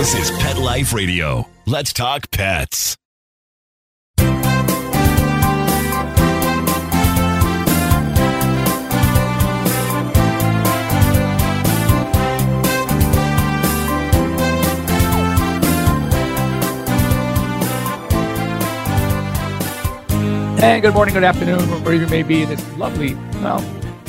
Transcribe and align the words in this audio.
This 0.00 0.14
is 0.14 0.30
Pet 0.38 0.56
Life 0.56 0.94
Radio. 0.94 1.46
Let's 1.66 1.92
talk 1.92 2.30
pets. 2.30 2.96
And 20.62 20.80
good 20.80 20.94
morning, 20.94 21.12
good 21.12 21.24
afternoon, 21.24 21.60
wherever 21.68 21.92
you 21.92 22.06
may 22.06 22.22
be 22.22 22.46
this 22.46 22.66
lovely, 22.78 23.16
well, 23.42 23.62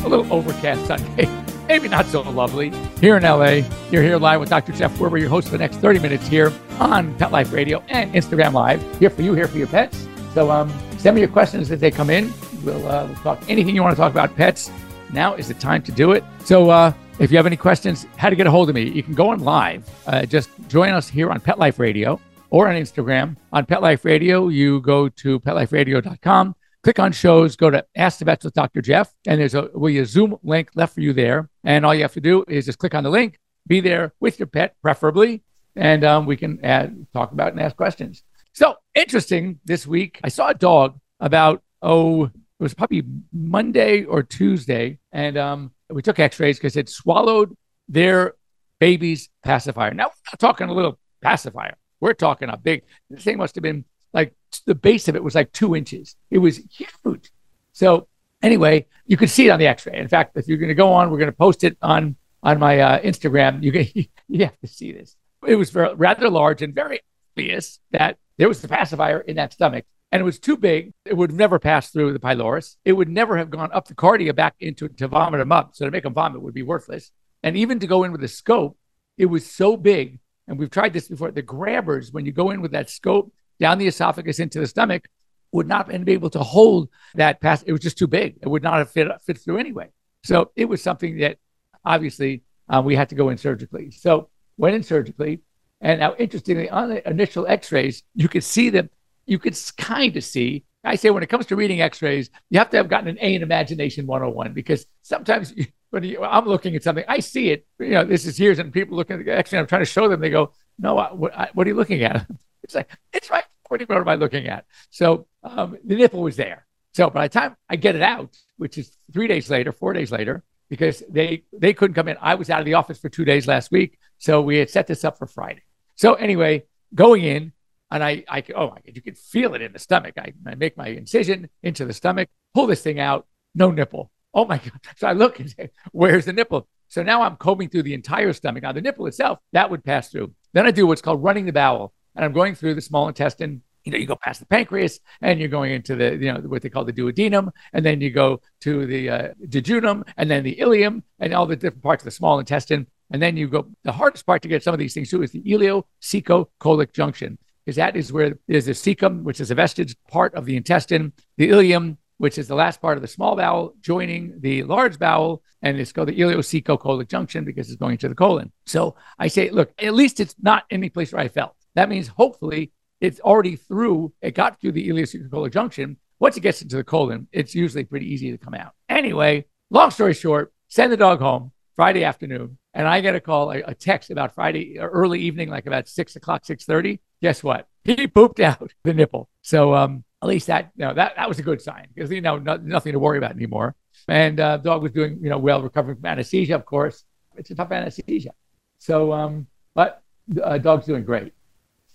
a 0.05 0.07
little 0.07 0.31
overcast 0.31 0.87
Sunday. 0.87 1.25
Maybe 1.71 1.87
not 1.87 2.05
so 2.07 2.19
lovely. 2.23 2.69
Here 2.99 3.15
in 3.15 3.23
LA, 3.23 3.61
you're 3.91 4.03
here 4.03 4.17
live 4.17 4.41
with 4.41 4.49
Dr. 4.49 4.73
Jeff 4.73 4.93
Werber, 4.97 5.17
your 5.17 5.29
host 5.29 5.47
for 5.47 5.53
the 5.53 5.59
next 5.59 5.77
30 5.77 5.99
minutes 5.99 6.27
here 6.27 6.51
on 6.81 7.17
Pet 7.17 7.31
Life 7.31 7.53
Radio 7.53 7.81
and 7.87 8.13
Instagram 8.13 8.51
Live. 8.51 8.83
Here 8.99 9.09
for 9.09 9.21
you, 9.21 9.33
here 9.35 9.47
for 9.47 9.57
your 9.57 9.67
pets. 9.67 10.05
So 10.33 10.51
um, 10.51 10.69
send 10.97 11.15
me 11.15 11.21
your 11.21 11.29
questions 11.29 11.71
as 11.71 11.79
they 11.79 11.89
come 11.89 12.09
in. 12.09 12.33
We'll, 12.65 12.85
uh, 12.85 13.05
we'll 13.05 13.15
talk 13.15 13.41
anything 13.47 13.73
you 13.73 13.81
want 13.81 13.95
to 13.95 13.97
talk 13.97 14.11
about 14.11 14.35
pets. 14.35 14.69
Now 15.13 15.35
is 15.35 15.47
the 15.47 15.53
time 15.53 15.81
to 15.83 15.93
do 15.93 16.11
it. 16.11 16.25
So 16.43 16.69
uh, 16.69 16.91
if 17.19 17.31
you 17.31 17.37
have 17.37 17.45
any 17.45 17.55
questions, 17.55 18.05
how 18.17 18.29
to 18.29 18.35
get 18.35 18.47
a 18.47 18.51
hold 18.51 18.67
of 18.67 18.75
me, 18.75 18.89
you 18.89 19.01
can 19.01 19.13
go 19.13 19.29
on 19.29 19.39
live. 19.39 19.89
Uh, 20.07 20.25
just 20.25 20.49
join 20.67 20.91
us 20.91 21.07
here 21.07 21.31
on 21.31 21.39
Pet 21.39 21.57
Life 21.57 21.79
Radio 21.79 22.19
or 22.49 22.67
on 22.67 22.75
Instagram. 22.75 23.37
On 23.53 23.65
Pet 23.65 23.81
Life 23.81 24.03
Radio, 24.03 24.49
you 24.49 24.81
go 24.81 25.07
to 25.07 25.39
petliferadio.com, 25.39 26.53
click 26.83 26.99
on 26.99 27.11
shows, 27.11 27.55
go 27.55 27.69
to 27.69 27.85
Ask 27.95 28.19
the 28.19 28.25
Vets 28.25 28.43
with 28.43 28.53
Dr. 28.53 28.81
Jeff, 28.81 29.13
and 29.27 29.39
there's 29.39 29.55
a, 29.55 29.69
will 29.73 29.95
a 29.95 30.05
Zoom 30.05 30.37
link 30.43 30.69
left 30.75 30.95
for 30.95 31.01
you 31.01 31.13
there. 31.13 31.49
And 31.63 31.85
all 31.85 31.93
you 31.93 32.01
have 32.01 32.13
to 32.13 32.21
do 32.21 32.43
is 32.47 32.65
just 32.65 32.79
click 32.79 32.95
on 32.95 33.03
the 33.03 33.09
link, 33.09 33.39
be 33.67 33.79
there 33.79 34.13
with 34.19 34.39
your 34.39 34.47
pet, 34.47 34.75
preferably, 34.81 35.43
and 35.75 36.03
um, 36.03 36.25
we 36.25 36.37
can 36.37 36.63
add, 36.63 37.05
talk 37.13 37.31
about 37.31 37.51
and 37.51 37.61
ask 37.61 37.75
questions. 37.75 38.23
So 38.53 38.75
interesting 38.95 39.59
this 39.65 39.87
week, 39.87 40.19
I 40.23 40.29
saw 40.29 40.49
a 40.49 40.53
dog 40.53 40.99
about, 41.19 41.61
oh, 41.81 42.25
it 42.25 42.31
was 42.59 42.73
probably 42.73 43.03
Monday 43.31 44.03
or 44.03 44.23
Tuesday, 44.23 44.99
and 45.11 45.37
um, 45.37 45.71
we 45.89 46.01
took 46.01 46.19
x 46.19 46.39
rays 46.39 46.57
because 46.57 46.75
it 46.75 46.89
swallowed 46.89 47.55
their 47.87 48.35
baby's 48.79 49.29
pacifier. 49.43 49.93
Now, 49.93 50.05
we're 50.05 50.31
not 50.33 50.39
talking 50.39 50.69
a 50.69 50.73
little 50.73 50.99
pacifier. 51.21 51.75
We're 51.99 52.13
talking 52.13 52.49
a 52.49 52.57
big, 52.57 52.83
this 53.09 53.23
thing 53.23 53.37
must 53.37 53.55
have 53.55 53.61
been 53.61 53.85
like 54.13 54.33
the 54.65 54.75
base 54.75 55.07
of 55.07 55.15
it 55.15 55.23
was 55.23 55.35
like 55.35 55.51
two 55.51 55.75
inches. 55.75 56.15
It 56.29 56.39
was 56.39 56.57
huge. 56.57 57.31
So 57.71 58.07
anyway, 58.41 58.87
you 59.05 59.17
can 59.17 59.27
see 59.27 59.47
it 59.47 59.51
on 59.51 59.59
the 59.59 59.67
X-ray. 59.67 59.97
In 59.97 60.07
fact, 60.07 60.37
if 60.37 60.47
you're 60.47 60.57
going 60.57 60.69
to 60.69 60.75
go 60.75 60.93
on, 60.93 61.09
we're 61.09 61.17
going 61.17 61.31
to 61.31 61.37
post 61.37 61.63
it 61.63 61.77
on 61.81 62.15
on 62.43 62.59
my 62.59 62.79
uh, 62.79 62.99
Instagram. 63.01 63.63
You 63.63 63.71
can 63.71 63.87
you 64.27 64.45
have 64.45 64.59
to 64.59 64.67
see 64.67 64.91
this. 64.91 65.15
It 65.45 65.55
was 65.55 65.69
very, 65.69 65.93
rather 65.95 66.29
large 66.29 66.61
and 66.61 66.73
very 66.73 66.99
obvious 67.33 67.79
that 67.91 68.17
there 68.37 68.47
was 68.47 68.61
the 68.61 68.67
pacifier 68.67 69.19
in 69.21 69.35
that 69.37 69.53
stomach, 69.53 69.85
and 70.11 70.21
it 70.21 70.25
was 70.25 70.39
too 70.39 70.57
big. 70.57 70.93
It 71.05 71.15
would 71.15 71.31
never 71.31 71.59
pass 71.59 71.89
through 71.89 72.13
the 72.13 72.19
pylorus. 72.19 72.77
It 72.85 72.93
would 72.93 73.09
never 73.09 73.37
have 73.37 73.49
gone 73.49 73.71
up 73.71 73.87
the 73.87 73.95
cardia 73.95 74.35
back 74.35 74.55
into 74.59 74.87
to 74.87 75.07
vomit 75.07 75.39
them 75.39 75.51
up. 75.51 75.75
So 75.75 75.85
to 75.85 75.91
make 75.91 76.03
them 76.03 76.13
vomit 76.13 76.41
would 76.41 76.53
be 76.53 76.63
worthless. 76.63 77.11
And 77.43 77.57
even 77.57 77.79
to 77.79 77.87
go 77.87 78.03
in 78.03 78.11
with 78.11 78.23
a 78.23 78.27
scope, 78.27 78.77
it 79.17 79.25
was 79.25 79.49
so 79.49 79.75
big 79.75 80.19
and 80.51 80.59
we've 80.59 80.69
tried 80.69 80.91
this 80.91 81.07
before, 81.07 81.31
the 81.31 81.41
grabbers, 81.41 82.11
when 82.11 82.25
you 82.25 82.33
go 82.33 82.51
in 82.51 82.61
with 82.61 82.71
that 82.71 82.89
scope 82.89 83.31
down 83.61 83.77
the 83.77 83.87
esophagus 83.87 84.39
into 84.39 84.59
the 84.59 84.67
stomach, 84.67 85.07
would 85.53 85.67
not 85.67 85.87
be 85.87 86.11
able 86.11 86.29
to 86.31 86.39
hold 86.39 86.89
that 87.15 87.39
pass. 87.39 87.61
It 87.63 87.71
was 87.71 87.81
just 87.81 87.97
too 87.97 88.07
big. 88.07 88.39
It 88.41 88.49
would 88.49 88.63
not 88.63 88.79
have 88.79 88.89
fit, 88.89 89.07
fit 89.21 89.37
through 89.37 89.59
anyway. 89.59 89.89
So 90.23 90.51
it 90.55 90.65
was 90.65 90.81
something 90.81 91.17
that 91.19 91.37
obviously 91.85 92.43
um, 92.67 92.85
we 92.85 92.95
had 92.95 93.09
to 93.09 93.15
go 93.15 93.29
in 93.29 93.37
surgically. 93.37 93.91
So 93.91 94.29
went 94.57 94.75
in 94.75 94.83
surgically. 94.83 95.41
And 95.79 95.99
now, 95.99 96.15
interestingly, 96.17 96.69
on 96.69 96.89
the 96.89 97.09
initial 97.09 97.47
x 97.47 97.71
rays, 97.71 98.03
you 98.15 98.27
could 98.27 98.43
see 98.43 98.69
them, 98.69 98.89
you 99.25 99.39
could 99.39 99.57
kind 99.77 100.15
of 100.15 100.23
see. 100.23 100.63
I 100.83 100.95
say 100.95 101.09
when 101.11 101.23
it 101.23 101.29
comes 101.29 101.45
to 101.47 101.55
reading 101.55 101.81
x 101.81 102.01
rays, 102.01 102.29
you 102.49 102.59
have 102.59 102.69
to 102.71 102.77
have 102.77 102.89
gotten 102.89 103.07
an 103.07 103.17
A 103.21 103.35
in 103.35 103.43
Imagination 103.43 104.07
101 104.07 104.53
because 104.53 104.85
sometimes 105.01 105.53
when 105.91 106.03
you, 106.03 106.23
I'm 106.23 106.45
looking 106.45 106.75
at 106.75 106.83
something, 106.83 107.03
I 107.07 107.19
see 107.19 107.49
it. 107.49 107.67
You 107.79 107.89
know, 107.89 108.05
this 108.05 108.25
is 108.25 108.39
years, 108.39 108.59
and 108.59 108.71
people 108.71 108.95
looking 108.95 109.19
at 109.19 109.25
the 109.25 109.37
X-ray. 109.37 109.59
I'm 109.59 109.67
trying 109.67 109.81
to 109.81 109.85
show 109.85 110.07
them. 110.07 110.21
They 110.21 110.29
go, 110.29 110.53
"No, 110.79 110.95
what, 110.95 111.35
I, 111.37 111.49
what 111.53 111.67
are 111.67 111.69
you 111.69 111.75
looking 111.75 112.03
at?" 112.03 112.27
It's 112.63 112.75
like 112.75 112.89
it's 113.11 113.29
right. 113.31 113.43
What 113.71 113.89
am 113.89 114.07
I 114.09 114.15
looking 114.15 114.47
at? 114.47 114.65
So 114.89 115.27
um, 115.43 115.77
the 115.85 115.95
nipple 115.95 116.21
was 116.21 116.35
there. 116.35 116.67
So 116.93 117.09
by 117.09 117.27
the 117.27 117.39
time 117.39 117.55
I 117.69 117.77
get 117.77 117.95
it 117.95 118.01
out, 118.01 118.35
which 118.57 118.77
is 118.77 118.97
three 119.13 119.27
days 119.27 119.49
later, 119.49 119.71
four 119.71 119.93
days 119.93 120.11
later, 120.11 120.43
because 120.69 121.03
they 121.09 121.43
they 121.57 121.73
couldn't 121.73 121.95
come 121.95 122.09
in. 122.09 122.17
I 122.21 122.35
was 122.35 122.49
out 122.49 122.59
of 122.59 122.65
the 122.65 122.73
office 122.73 122.99
for 122.99 123.09
two 123.09 123.25
days 123.25 123.47
last 123.47 123.71
week, 123.71 123.97
so 124.17 124.41
we 124.41 124.57
had 124.57 124.69
set 124.69 124.87
this 124.87 125.03
up 125.03 125.17
for 125.17 125.25
Friday. 125.25 125.63
So 125.95 126.15
anyway, 126.15 126.63
going 126.93 127.23
in, 127.23 127.53
and 127.89 128.03
I, 128.03 128.25
I 128.27 128.43
oh 128.55 128.69
my 128.69 128.75
god, 128.75 128.95
you 128.95 129.01
can 129.01 129.15
feel 129.15 129.53
it 129.55 129.61
in 129.61 129.71
the 129.71 129.79
stomach. 129.79 130.15
I, 130.17 130.33
I 130.45 130.55
make 130.55 130.75
my 130.75 130.87
incision 130.87 131.49
into 131.63 131.85
the 131.85 131.93
stomach, 131.93 132.29
pull 132.53 132.67
this 132.67 132.81
thing 132.81 132.99
out, 132.99 133.25
no 133.55 133.71
nipple. 133.71 134.11
Oh 134.33 134.45
my 134.45 134.57
God. 134.57 134.79
So 134.97 135.07
I 135.07 135.13
look 135.13 135.39
and 135.39 135.49
say, 135.49 135.71
where's 135.91 136.25
the 136.25 136.33
nipple? 136.33 136.67
So 136.87 137.03
now 137.03 137.21
I'm 137.21 137.37
combing 137.37 137.69
through 137.69 137.83
the 137.83 137.93
entire 137.93 138.33
stomach. 138.33 138.63
Now, 138.63 138.73
the 138.73 138.81
nipple 138.81 139.07
itself, 139.07 139.39
that 139.53 139.69
would 139.69 139.83
pass 139.83 140.09
through. 140.09 140.33
Then 140.53 140.67
I 140.67 140.71
do 140.71 140.85
what's 140.85 141.01
called 141.01 141.23
running 141.23 141.45
the 141.45 141.53
bowel. 141.53 141.93
And 142.15 142.25
I'm 142.25 142.33
going 142.33 142.55
through 142.55 142.75
the 142.75 142.81
small 142.81 143.07
intestine. 143.07 143.61
You 143.83 143.91
know, 143.91 143.97
you 143.97 144.05
go 144.05 144.15
past 144.15 144.39
the 144.39 144.45
pancreas 144.45 144.99
and 145.21 145.39
you're 145.39 145.49
going 145.49 145.71
into 145.71 145.95
the, 145.95 146.15
you 146.15 146.31
know, 146.31 146.39
what 146.41 146.61
they 146.61 146.69
call 146.69 146.85
the 146.85 146.93
duodenum. 146.93 147.51
And 147.73 147.83
then 147.83 147.99
you 147.99 148.11
go 148.11 148.41
to 148.61 148.85
the 148.85 149.09
uh, 149.09 149.27
jejunum 149.47 150.07
and 150.17 150.29
then 150.29 150.43
the 150.43 150.55
ileum 150.57 151.01
and 151.19 151.33
all 151.33 151.47
the 151.47 151.55
different 151.55 151.81
parts 151.81 152.03
of 152.03 152.05
the 152.05 152.11
small 152.11 152.37
intestine. 152.37 152.85
And 153.11 153.21
then 153.21 153.35
you 153.37 153.47
go, 153.47 153.67
the 153.83 153.91
hardest 153.91 154.25
part 154.25 154.41
to 154.43 154.47
get 154.47 154.63
some 154.63 154.73
of 154.73 154.79
these 154.79 154.93
things 154.93 155.09
to 155.09 155.23
is 155.23 155.31
the 155.31 155.41
ileocecocolic 155.41 156.93
junction, 156.93 157.37
because 157.65 157.75
that 157.75 157.95
is 157.95 158.13
where 158.13 158.37
there's 158.47 158.65
the 158.65 158.71
cecum, 158.71 159.23
which 159.23 159.41
is 159.41 159.51
a 159.51 159.55
vestige 159.55 159.95
part 160.09 160.33
of 160.35 160.45
the 160.45 160.55
intestine, 160.55 161.11
the 161.37 161.49
ileum, 161.49 161.97
which 162.19 162.37
is 162.37 162.47
the 162.47 162.55
last 162.55 162.81
part 162.81 162.97
of 162.97 163.01
the 163.01 163.07
small 163.07 163.35
bowel 163.35 163.73
joining 163.81 164.39
the 164.41 164.63
large 164.63 164.99
bowel. 164.99 165.41
And 165.63 165.79
it's 165.79 165.91
called 165.91 166.07
the 166.07 166.19
ileocecocolic 166.19 167.09
junction 167.09 167.45
because 167.45 167.69
it's 167.69 167.79
going 167.79 167.97
to 167.97 168.09
the 168.09 168.15
colon. 168.15 168.51
So 168.65 168.95
I 169.19 169.27
say, 169.27 169.49
look, 169.49 169.73
at 169.79 169.93
least 169.93 170.19
it's 170.19 170.35
not 170.41 170.65
any 170.69 170.89
place 170.89 171.11
where 171.11 171.21
I 171.21 171.27
felt. 171.27 171.55
That 171.75 171.89
means 171.89 172.07
hopefully 172.07 172.71
it's 172.99 173.19
already 173.19 173.55
through, 173.55 174.13
it 174.21 174.35
got 174.35 174.59
through 174.59 174.73
the 174.73 174.87
ileocecocolic 174.87 175.53
junction. 175.53 175.97
Once 176.19 176.37
it 176.37 176.41
gets 176.41 176.61
into 176.61 176.75
the 176.75 176.83
colon, 176.83 177.27
it's 177.31 177.55
usually 177.55 177.83
pretty 177.83 178.11
easy 178.11 178.31
to 178.31 178.37
come 178.37 178.53
out. 178.53 178.73
Anyway, 178.89 179.45
long 179.69 179.89
story 179.89 180.13
short, 180.13 180.53
send 180.67 180.91
the 180.91 180.97
dog 180.97 181.19
home 181.19 181.51
Friday 181.75 182.03
afternoon. 182.03 182.57
And 182.73 182.87
I 182.87 183.01
get 183.01 183.15
a 183.15 183.19
call, 183.19 183.51
a, 183.51 183.61
a 183.61 183.73
text 183.73 184.11
about 184.11 184.35
Friday 184.35 184.77
early 184.79 185.19
evening, 185.19 185.49
like 185.49 185.65
about 185.65 185.87
six 185.87 186.15
o'clock, 186.15 186.43
6.30. 186.43 186.99
Guess 187.21 187.43
what? 187.43 187.67
He 187.83 188.05
pooped 188.05 188.39
out 188.39 188.71
the 188.83 188.93
nipple. 188.93 189.27
So 189.41 189.73
um, 189.73 190.03
at 190.21 190.29
least 190.29 190.47
that 190.47 190.71
you 190.75 190.85
know 190.85 190.93
that 190.93 191.15
that 191.15 191.27
was 191.27 191.39
a 191.39 191.41
good 191.41 191.61
sign 191.61 191.87
because 191.93 192.11
you 192.11 192.21
know 192.21 192.37
no, 192.37 192.57
nothing 192.57 192.93
to 192.93 192.99
worry 192.99 193.17
about 193.17 193.31
anymore. 193.31 193.75
And 194.07 194.39
uh, 194.39 194.57
dog 194.57 194.83
was 194.83 194.91
doing 194.91 195.19
you 195.21 195.29
know 195.29 195.37
well, 195.37 195.61
recovering 195.61 195.97
from 195.97 196.05
anesthesia. 196.05 196.55
Of 196.55 196.65
course, 196.65 197.03
it's 197.35 197.49
a 197.49 197.55
tough 197.55 197.71
anesthesia. 197.71 198.31
So, 198.77 199.11
um, 199.13 199.47
but 199.73 200.03
uh, 200.43 200.57
dog's 200.59 200.85
doing 200.85 201.03
great. 201.03 201.33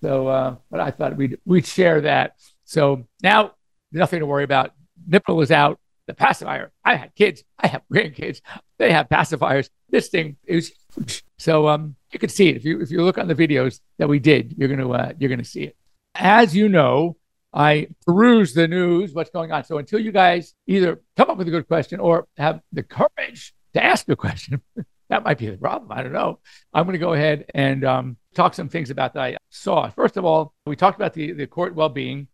So, 0.06 0.28
uh, 0.28 0.55
but 0.71 0.78
I 0.78 0.93
thought 0.93 1.17
we'd 1.17 1.37
we'd 1.44 1.67
share 1.67 2.03
that. 2.03 2.37
So 2.65 3.09
now 3.25 3.55
nothing 3.91 4.21
to 4.21 4.27
worry 4.27 4.44
about. 4.44 4.71
Nipple 5.05 5.41
is 5.41 5.50
out. 5.50 5.81
The 6.06 6.15
pacifier. 6.15 6.71
I 6.84 6.94
had 6.94 7.12
kids. 7.17 7.43
I 7.59 7.67
have 7.67 7.83
grandkids. 7.93 8.41
They 8.78 8.93
have 8.93 9.09
pacifiers. 9.09 9.69
This 9.91 10.06
thing 10.06 10.37
is 10.45 10.72
huge. 10.95 11.25
So 11.39 11.66
um, 11.66 11.97
you 12.12 12.21
can 12.21 12.28
see 12.28 12.50
it 12.50 12.55
if 12.55 12.65
you 12.65 12.81
if 12.81 12.93
you 12.93 13.03
look 13.03 13.19
on 13.19 13.27
the 13.27 13.34
videos 13.34 13.81
that 13.99 14.09
we 14.09 14.21
did. 14.21 14.55
You're 14.56 14.69
gonna 14.69 14.89
uh, 14.89 15.12
you're 15.19 15.28
gonna 15.28 15.43
see 15.43 15.65
it. 15.65 15.77
As 16.15 16.55
you 16.55 16.69
know, 16.69 17.16
I 17.53 17.89
peruse 18.06 18.55
the 18.55 18.69
news, 18.69 19.12
what's 19.12 19.31
going 19.31 19.50
on. 19.50 19.65
So 19.65 19.78
until 19.78 19.99
you 19.99 20.12
guys 20.12 20.55
either 20.69 21.00
come 21.16 21.31
up 21.31 21.37
with 21.37 21.49
a 21.49 21.50
good 21.50 21.66
question 21.66 21.99
or 21.99 22.28
have 22.37 22.61
the 22.72 22.84
courage 22.84 23.55
to 23.75 23.83
ask 23.83 24.09
a 24.09 24.15
question, 24.15 24.62
that 25.09 25.25
might 25.25 25.39
be 25.39 25.50
the 25.50 25.56
problem. 25.56 25.91
I 25.91 26.05
don't 26.05 26.12
know. 26.12 26.39
I'm 26.72 26.84
going 26.84 26.93
to 26.93 26.99
go 26.99 27.12
ahead 27.12 27.47
and 27.55 27.84
um, 27.84 28.16
talk 28.36 28.54
some 28.54 28.68
things 28.68 28.91
about 28.91 29.15
that 29.15 29.22
I 29.22 29.36
saw. 29.50 29.88
First 29.91 30.16
of 30.16 30.24
all, 30.24 30.54
we 30.66 30.77
talked 30.77 30.97
about 30.97 31.15
the, 31.15 31.33
the 31.33 31.47
court 31.47 31.74
well-being, 31.74 32.28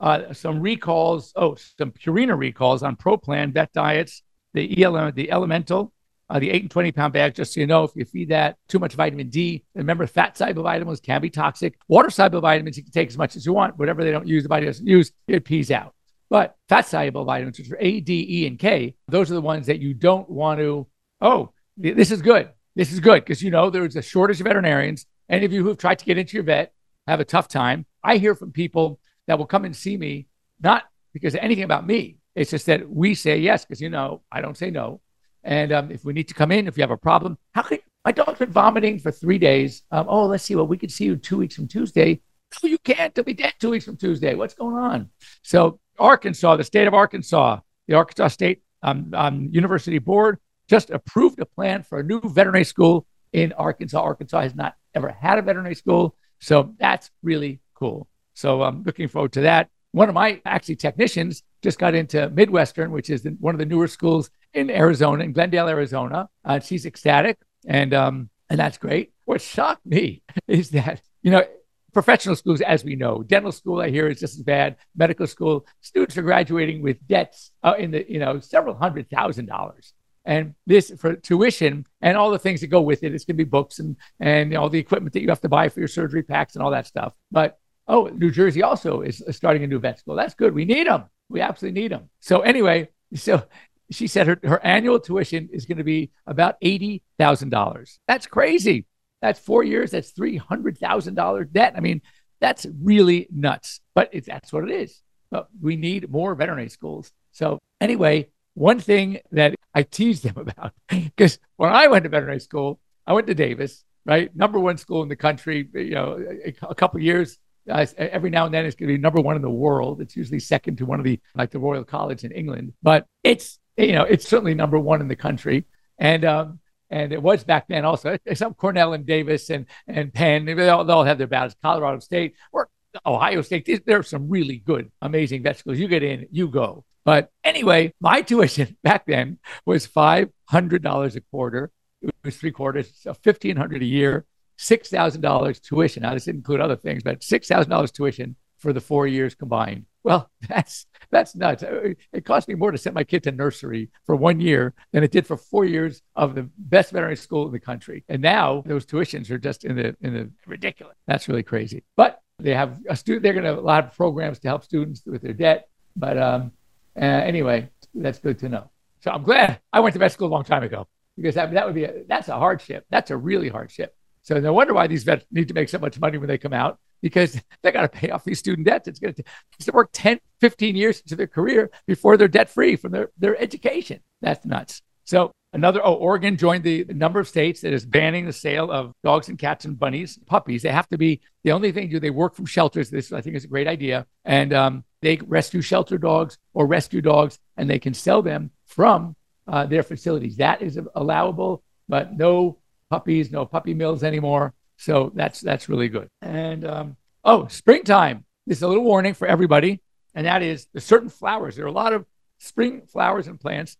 uh, 0.00 0.32
some 0.32 0.60
recalls, 0.60 1.32
oh, 1.36 1.56
some 1.56 1.92
Purina 1.92 2.38
recalls 2.38 2.82
on 2.82 2.96
Pro 2.96 3.16
Plan 3.16 3.52
vet 3.52 3.72
diets, 3.72 4.22
the 4.54 4.82
ELM, 4.82 5.12
the 5.14 5.30
Elemental, 5.30 5.92
uh, 6.30 6.38
the 6.38 6.50
eight 6.50 6.62
and 6.62 6.70
20 6.70 6.92
pound 6.92 7.12
bag, 7.12 7.34
just 7.34 7.54
so 7.54 7.60
you 7.60 7.66
know, 7.66 7.84
if 7.84 7.90
you 7.94 8.04
feed 8.04 8.28
that 8.28 8.56
too 8.68 8.78
much 8.78 8.94
vitamin 8.94 9.28
D, 9.28 9.64
remember 9.74 10.06
fat 10.06 10.36
soluble 10.36 10.62
vitamins 10.62 11.00
can 11.00 11.20
be 11.20 11.30
toxic. 11.30 11.78
Water 11.88 12.10
soluble 12.10 12.40
vitamins, 12.40 12.76
you 12.76 12.82
can 12.82 12.92
take 12.92 13.08
as 13.08 13.18
much 13.18 13.34
as 13.34 13.46
you 13.46 13.52
want. 13.52 13.78
Whatever 13.78 14.04
they 14.04 14.10
don't 14.10 14.26
use, 14.26 14.42
the 14.42 14.48
body 14.48 14.66
doesn't 14.66 14.86
use, 14.86 15.10
it 15.26 15.44
pees 15.44 15.70
out. 15.70 15.94
But 16.30 16.56
fat 16.68 16.86
soluble 16.86 17.24
vitamins, 17.24 17.58
which 17.58 17.70
are 17.70 17.78
A, 17.80 18.00
D, 18.00 18.26
E, 18.28 18.46
and 18.46 18.58
K, 18.58 18.94
those 19.08 19.30
are 19.30 19.34
the 19.34 19.40
ones 19.40 19.66
that 19.66 19.80
you 19.80 19.94
don't 19.94 20.28
want 20.28 20.60
to. 20.60 20.86
Oh, 21.20 21.52
this 21.76 22.10
is 22.10 22.22
good. 22.22 22.50
This 22.76 22.92
is 22.92 23.00
good 23.00 23.24
because 23.24 23.42
you 23.42 23.50
know 23.50 23.70
there's 23.70 23.96
a 23.96 24.02
shortage 24.02 24.40
of 24.40 24.46
veterinarians. 24.46 25.06
Any 25.28 25.44
of 25.44 25.52
you 25.52 25.62
who've 25.62 25.78
tried 25.78 25.98
to 25.98 26.04
get 26.04 26.18
into 26.18 26.36
your 26.36 26.44
vet 26.44 26.72
have 27.06 27.20
a 27.20 27.24
tough 27.24 27.48
time. 27.48 27.86
I 28.02 28.18
hear 28.18 28.34
from 28.34 28.52
people 28.52 29.00
that 29.26 29.38
will 29.38 29.46
come 29.46 29.64
and 29.64 29.74
see 29.74 29.96
me, 29.96 30.26
not 30.60 30.84
because 31.12 31.34
of 31.34 31.40
anything 31.40 31.64
about 31.64 31.86
me. 31.86 32.16
It's 32.34 32.50
just 32.50 32.66
that 32.66 32.88
we 32.88 33.14
say 33.14 33.38
yes 33.38 33.64
because 33.64 33.80
you 33.80 33.90
know 33.90 34.22
I 34.30 34.40
don't 34.40 34.56
say 34.56 34.70
no. 34.70 35.00
And 35.42 35.72
um, 35.72 35.90
if 35.90 36.04
we 36.04 36.12
need 36.12 36.28
to 36.28 36.34
come 36.34 36.52
in, 36.52 36.68
if 36.68 36.76
you 36.76 36.82
have 36.82 36.90
a 36.90 36.96
problem, 36.96 37.38
how 37.54 37.64
you 37.70 37.78
My 38.04 38.12
dog's 38.12 38.38
been 38.38 38.50
vomiting 38.50 38.98
for 38.98 39.10
three 39.10 39.38
days. 39.38 39.82
Um, 39.90 40.06
oh, 40.08 40.26
let's 40.26 40.44
see. 40.44 40.54
Well, 40.54 40.66
we 40.66 40.78
could 40.78 40.92
see 40.92 41.04
you 41.04 41.16
two 41.16 41.38
weeks 41.38 41.56
from 41.56 41.68
Tuesday. 41.68 42.20
No, 42.62 42.68
you 42.68 42.78
can't. 42.78 43.14
They'll 43.14 43.24
be 43.24 43.34
dead 43.34 43.54
two 43.58 43.70
weeks 43.70 43.84
from 43.84 43.96
Tuesday. 43.96 44.34
What's 44.34 44.54
going 44.54 44.76
on? 44.76 45.10
So, 45.42 45.80
Arkansas, 45.98 46.56
the 46.56 46.64
state 46.64 46.86
of 46.86 46.94
Arkansas, 46.94 47.60
the 47.86 47.94
Arkansas 47.94 48.28
State 48.28 48.62
um, 48.82 49.10
um, 49.14 49.48
University 49.50 49.98
Board 49.98 50.38
just 50.68 50.90
approved 50.90 51.40
a 51.40 51.46
plan 51.46 51.82
for 51.82 51.98
a 51.98 52.02
new 52.02 52.20
veterinary 52.20 52.64
school 52.64 53.06
in 53.32 53.52
Arkansas. 53.52 54.00
Arkansas 54.00 54.42
has 54.42 54.54
not 54.54 54.76
ever 54.94 55.10
had 55.10 55.38
a 55.38 55.42
veterinary 55.42 55.74
school. 55.74 56.16
So, 56.40 56.74
that's 56.78 57.10
really 57.22 57.60
cool. 57.74 58.08
So, 58.34 58.62
I'm 58.62 58.82
looking 58.82 59.08
forward 59.08 59.32
to 59.32 59.42
that. 59.42 59.70
One 59.92 60.08
of 60.08 60.14
my 60.14 60.40
actually 60.44 60.76
technicians 60.76 61.42
just 61.62 61.78
got 61.78 61.94
into 61.94 62.28
Midwestern, 62.30 62.90
which 62.90 63.10
is 63.10 63.26
one 63.40 63.54
of 63.54 63.58
the 63.58 63.66
newer 63.66 63.88
schools 63.88 64.30
in 64.54 64.70
Arizona, 64.70 65.24
in 65.24 65.32
Glendale, 65.32 65.68
Arizona. 65.68 66.28
Uh, 66.44 66.60
she's 66.60 66.86
ecstatic, 66.86 67.38
and 67.66 67.94
um, 67.94 68.30
and 68.50 68.58
that's 68.58 68.78
great. 68.78 69.12
What 69.24 69.40
shocked 69.40 69.84
me 69.84 70.22
is 70.48 70.70
that 70.70 71.02
you 71.22 71.30
know 71.30 71.44
professional 71.92 72.36
schools, 72.36 72.60
as 72.60 72.84
we 72.84 72.96
know, 72.96 73.22
dental 73.22 73.52
school 73.52 73.80
I 73.80 73.90
hear 73.90 74.08
is 74.08 74.20
just 74.20 74.36
as 74.36 74.42
bad. 74.42 74.76
Medical 74.96 75.26
school 75.26 75.66
students 75.80 76.16
are 76.16 76.22
graduating 76.22 76.82
with 76.82 77.04
debts 77.06 77.50
uh, 77.62 77.74
in 77.78 77.90
the 77.90 78.10
you 78.10 78.18
know 78.18 78.40
several 78.40 78.74
hundred 78.76 79.10
thousand 79.10 79.46
dollars. 79.46 79.92
And 80.24 80.54
this 80.66 80.92
for 80.98 81.16
tuition 81.16 81.86
and 82.02 82.16
all 82.16 82.30
the 82.30 82.38
things 82.38 82.60
that 82.60 82.66
go 82.66 82.82
with 82.82 83.02
it. 83.02 83.14
It's 83.14 83.24
going 83.24 83.36
to 83.36 83.44
be 83.44 83.48
books 83.48 83.78
and 83.78 83.96
and 84.20 84.54
all 84.56 84.68
the 84.68 84.78
equipment 84.78 85.14
that 85.14 85.22
you 85.22 85.28
have 85.28 85.40
to 85.40 85.48
buy 85.48 85.68
for 85.68 85.80
your 85.80 85.88
surgery 85.88 86.22
packs 86.22 86.54
and 86.54 86.62
all 86.62 86.70
that 86.72 86.86
stuff. 86.86 87.14
But 87.30 87.58
oh, 87.88 88.06
New 88.08 88.30
Jersey 88.30 88.62
also 88.62 89.00
is 89.00 89.22
starting 89.30 89.64
a 89.64 89.66
new 89.66 89.78
vet 89.78 89.98
school. 89.98 90.14
That's 90.14 90.34
good. 90.34 90.54
We 90.54 90.64
need 90.64 90.86
them. 90.86 91.04
We 91.28 91.40
absolutely 91.40 91.80
need 91.80 91.92
them. 91.92 92.10
So 92.20 92.40
anyway, 92.40 92.88
so 93.14 93.42
she 93.90 94.06
said 94.06 94.26
her, 94.26 94.38
her 94.44 94.64
annual 94.64 95.00
tuition 95.00 95.48
is 95.52 95.66
going 95.66 95.78
to 95.78 95.84
be 95.84 96.10
about 96.26 96.60
$80,000. 96.60 97.98
That's 98.06 98.26
crazy. 98.26 98.86
That's 99.22 99.40
four 99.40 99.64
years. 99.64 99.90
That's 99.90 100.12
$300,000 100.12 101.52
debt. 101.52 101.74
I 101.76 101.80
mean, 101.80 102.02
that's 102.40 102.66
really 102.82 103.28
nuts, 103.32 103.80
but 103.94 104.10
it, 104.12 104.26
that's 104.26 104.52
what 104.52 104.64
it 104.64 104.70
is. 104.70 105.02
But 105.30 105.48
we 105.60 105.76
need 105.76 106.10
more 106.10 106.34
veterinary 106.34 106.68
schools. 106.68 107.12
So, 107.32 107.58
anyway, 107.80 108.28
one 108.58 108.80
thing 108.80 109.20
that 109.32 109.54
I 109.74 109.82
teased 109.82 110.24
them 110.24 110.36
about, 110.46 110.72
because 110.88 111.38
when 111.56 111.72
I 111.72 111.86
went 111.86 112.04
to 112.04 112.08
veterinary 112.10 112.40
school, 112.40 112.80
I 113.06 113.12
went 113.12 113.26
to 113.28 113.34
Davis, 113.34 113.84
right? 114.04 114.34
Number 114.34 114.58
one 114.58 114.76
school 114.76 115.02
in 115.02 115.08
the 115.08 115.16
country, 115.16 115.68
you 115.74 115.94
know, 115.94 116.18
a, 116.44 116.54
a 116.68 116.74
couple 116.74 117.00
years. 117.00 117.38
Every 117.68 118.30
now 118.30 118.46
and 118.46 118.54
then 118.54 118.64
it's 118.64 118.76
going 118.76 118.88
to 118.88 118.94
be 118.94 118.98
number 119.00 119.20
one 119.20 119.36
in 119.36 119.42
the 119.42 119.50
world. 119.50 120.00
It's 120.00 120.16
usually 120.16 120.40
second 120.40 120.78
to 120.78 120.86
one 120.86 120.98
of 120.98 121.04
the, 121.04 121.20
like 121.34 121.50
the 121.50 121.58
Royal 121.58 121.84
College 121.84 122.24
in 122.24 122.32
England, 122.32 122.72
but 122.82 123.06
it's 123.22 123.58
you 123.78 123.92
know, 123.92 124.02
it's 124.02 124.28
certainly 124.28 124.54
number 124.54 124.78
one 124.78 125.00
in 125.00 125.08
the 125.08 125.16
country. 125.16 125.64
And 125.98 126.24
um, 126.24 126.60
and 126.90 127.12
it 127.12 127.22
was 127.22 127.44
back 127.44 127.68
then 127.68 127.84
also. 127.84 128.18
Some 128.34 128.54
Cornell 128.54 128.92
and 128.92 129.06
Davis 129.06 129.50
and 129.50 129.66
and 129.86 130.12
Penn, 130.12 130.44
they 130.44 130.68
all, 130.68 130.84
they 130.84 130.92
all 130.92 131.04
have 131.04 131.18
their 131.18 131.26
battles. 131.26 131.54
Colorado 131.62 132.00
State 132.00 132.34
or 132.52 132.68
Ohio 133.06 133.42
State. 133.42 133.84
There 133.86 133.98
are 133.98 134.02
some 134.02 134.28
really 134.28 134.58
good, 134.58 134.90
amazing 135.02 135.42
vet 135.42 135.58
schools. 135.58 135.78
You 135.78 135.88
get 135.88 136.02
in, 136.02 136.26
you 136.30 136.48
go. 136.48 136.84
But 137.04 137.30
anyway, 137.44 137.94
my 138.00 138.22
tuition 138.28 138.76
back 138.82 139.06
then 139.06 139.38
was 139.64 139.86
five 139.86 140.30
hundred 140.46 140.82
dollars 140.82 141.16
a 141.16 141.20
quarter. 141.20 141.70
It 142.02 142.14
was 142.24 142.36
three 142.36 142.52
quarters, 142.52 142.92
so 143.00 143.14
fifteen 143.14 143.56
hundred 143.56 143.82
a 143.82 143.86
year, 143.86 144.26
six 144.56 144.88
thousand 144.88 145.22
dollars 145.22 145.60
tuition. 145.60 146.02
Now 146.02 146.14
this 146.14 146.24
didn't 146.24 146.40
include 146.40 146.60
other 146.60 146.76
things, 146.76 147.02
but 147.02 147.22
six 147.22 147.48
thousand 147.48 147.70
dollars 147.70 147.92
tuition 147.92 148.36
for 148.58 148.72
the 148.72 148.80
four 148.80 149.06
years 149.06 149.34
combined. 149.34 149.86
Well, 150.04 150.30
that's 150.48 150.86
that's 151.10 151.34
nuts. 151.34 151.62
Uh, 151.62 151.94
it 152.12 152.24
cost 152.24 152.48
me 152.48 152.54
more 152.54 152.70
to 152.70 152.78
send 152.78 152.94
my 152.94 153.04
kid 153.04 153.22
to 153.24 153.32
nursery 153.32 153.90
for 154.04 154.16
one 154.16 154.40
year 154.40 154.74
than 154.92 155.02
it 155.02 155.10
did 155.10 155.26
for 155.26 155.36
four 155.36 155.64
years 155.64 156.02
of 156.14 156.34
the 156.34 156.48
best 156.58 156.92
veterinary 156.92 157.16
school 157.16 157.46
in 157.46 157.52
the 157.52 157.60
country. 157.60 158.04
And 158.08 158.20
now 158.20 158.62
those 158.66 158.84
tuitions 158.84 159.30
are 159.30 159.38
just 159.38 159.64
in 159.64 159.76
the 159.76 159.96
in 160.00 160.14
the 160.14 160.30
ridiculous. 160.46 160.96
That's 161.06 161.28
really 161.28 161.42
crazy. 161.42 161.84
But 161.96 162.20
they 162.38 162.54
have 162.54 162.78
a 162.88 162.96
student. 162.96 163.22
They're 163.22 163.32
going 163.32 163.44
to 163.44 163.50
have 163.50 163.58
a 163.58 163.62
lot 163.62 163.84
of 163.84 163.96
programs 163.96 164.38
to 164.40 164.48
help 164.48 164.64
students 164.64 165.02
with 165.04 165.22
their 165.22 165.32
debt. 165.32 165.68
But 165.96 166.18
um, 166.18 166.52
uh, 166.96 167.04
anyway, 167.04 167.68
that's 167.94 168.18
good 168.18 168.38
to 168.40 168.48
know. 168.48 168.70
So 169.00 169.10
I'm 169.10 169.22
glad 169.22 169.60
I 169.72 169.80
went 169.80 169.92
to 169.94 169.98
vet 169.98 170.12
school 170.12 170.28
a 170.28 170.30
long 170.30 170.44
time 170.44 170.62
ago 170.62 170.86
because 171.16 171.34
that, 171.34 171.52
that 171.52 171.66
would 171.66 171.74
be 171.74 171.84
a, 171.84 172.04
that's 172.08 172.28
a 172.28 172.36
hardship. 172.36 172.84
That's 172.90 173.10
a 173.10 173.16
really 173.16 173.48
hardship. 173.48 173.94
So 174.22 174.38
no 174.38 174.52
wonder 174.52 174.74
why 174.74 174.86
these 174.86 175.04
vets 175.04 175.24
need 175.30 175.48
to 175.48 175.54
make 175.54 175.68
so 175.68 175.78
much 175.78 175.98
money 175.98 176.18
when 176.18 176.28
they 176.28 176.38
come 176.38 176.52
out 176.52 176.78
because 177.00 177.40
they 177.62 177.72
got 177.72 177.82
to 177.82 177.88
pay 177.88 178.10
off 178.10 178.24
these 178.24 178.38
student 178.38 178.66
debts. 178.66 178.88
It's 178.88 178.98
going 178.98 179.14
to 179.14 179.72
work 179.72 179.90
10, 179.92 180.20
15 180.40 180.76
years 180.76 181.00
into 181.00 181.16
their 181.16 181.26
career 181.26 181.70
before 181.86 182.16
they're 182.16 182.28
debt 182.28 182.50
free 182.50 182.76
from 182.76 182.92
their, 182.92 183.10
their 183.18 183.40
education. 183.40 184.00
That's 184.20 184.44
nuts. 184.44 184.82
So 185.04 185.32
another, 185.52 185.80
oh, 185.84 185.94
Oregon 185.94 186.36
joined 186.36 186.64
the, 186.64 186.84
number 186.88 187.20
of 187.20 187.28
states 187.28 187.60
that 187.62 187.72
is 187.72 187.84
banning 187.84 188.26
the 188.26 188.32
sale 188.32 188.70
of 188.70 188.92
dogs 189.02 189.28
and 189.28 189.38
cats 189.38 189.64
and 189.64 189.78
bunnies, 189.78 190.18
puppies. 190.26 190.62
They 190.62 190.70
have 190.70 190.88
to 190.88 190.98
be, 190.98 191.20
the 191.44 191.52
only 191.52 191.72
thing 191.72 191.88
do 191.88 192.00
they 192.00 192.10
work 192.10 192.34
from 192.34 192.46
shelters. 192.46 192.90
This 192.90 193.12
I 193.12 193.20
think 193.20 193.36
is 193.36 193.44
a 193.44 193.48
great 193.48 193.68
idea. 193.68 194.06
And 194.24 194.52
um, 194.52 194.84
they 195.00 195.16
rescue 195.16 195.62
shelter 195.62 195.98
dogs 195.98 196.38
or 196.54 196.66
rescue 196.66 197.00
dogs 197.00 197.38
and 197.56 197.68
they 197.68 197.78
can 197.78 197.94
sell 197.94 198.22
them 198.22 198.50
from 198.66 199.16
uh, 199.46 199.66
their 199.66 199.82
facilities. 199.82 200.36
That 200.36 200.62
is 200.62 200.78
allowable, 200.94 201.62
but 201.88 202.16
no 202.16 202.58
puppies, 202.90 203.30
no 203.30 203.46
puppy 203.46 203.74
mills 203.74 204.02
anymore. 204.02 204.54
So 204.76 205.10
that's 205.14 205.40
that's 205.40 205.68
really 205.68 205.88
good. 205.88 206.08
And 206.22 206.64
um, 206.64 206.96
oh, 207.24 207.46
springtime. 207.48 208.24
This 208.46 208.58
is 208.58 208.62
a 208.62 208.68
little 208.68 208.84
warning 208.84 209.12
for 209.12 209.28
everybody, 209.28 209.82
and 210.14 210.26
that 210.26 210.42
is 210.42 210.68
the 210.72 210.80
certain 210.80 211.10
flowers. 211.10 211.56
There 211.56 211.66
are 211.66 211.68
a 211.68 211.72
lot 211.72 211.92
of 211.92 212.06
spring 212.38 212.82
flowers 212.86 213.26
and 213.26 213.38
plants 213.38 213.76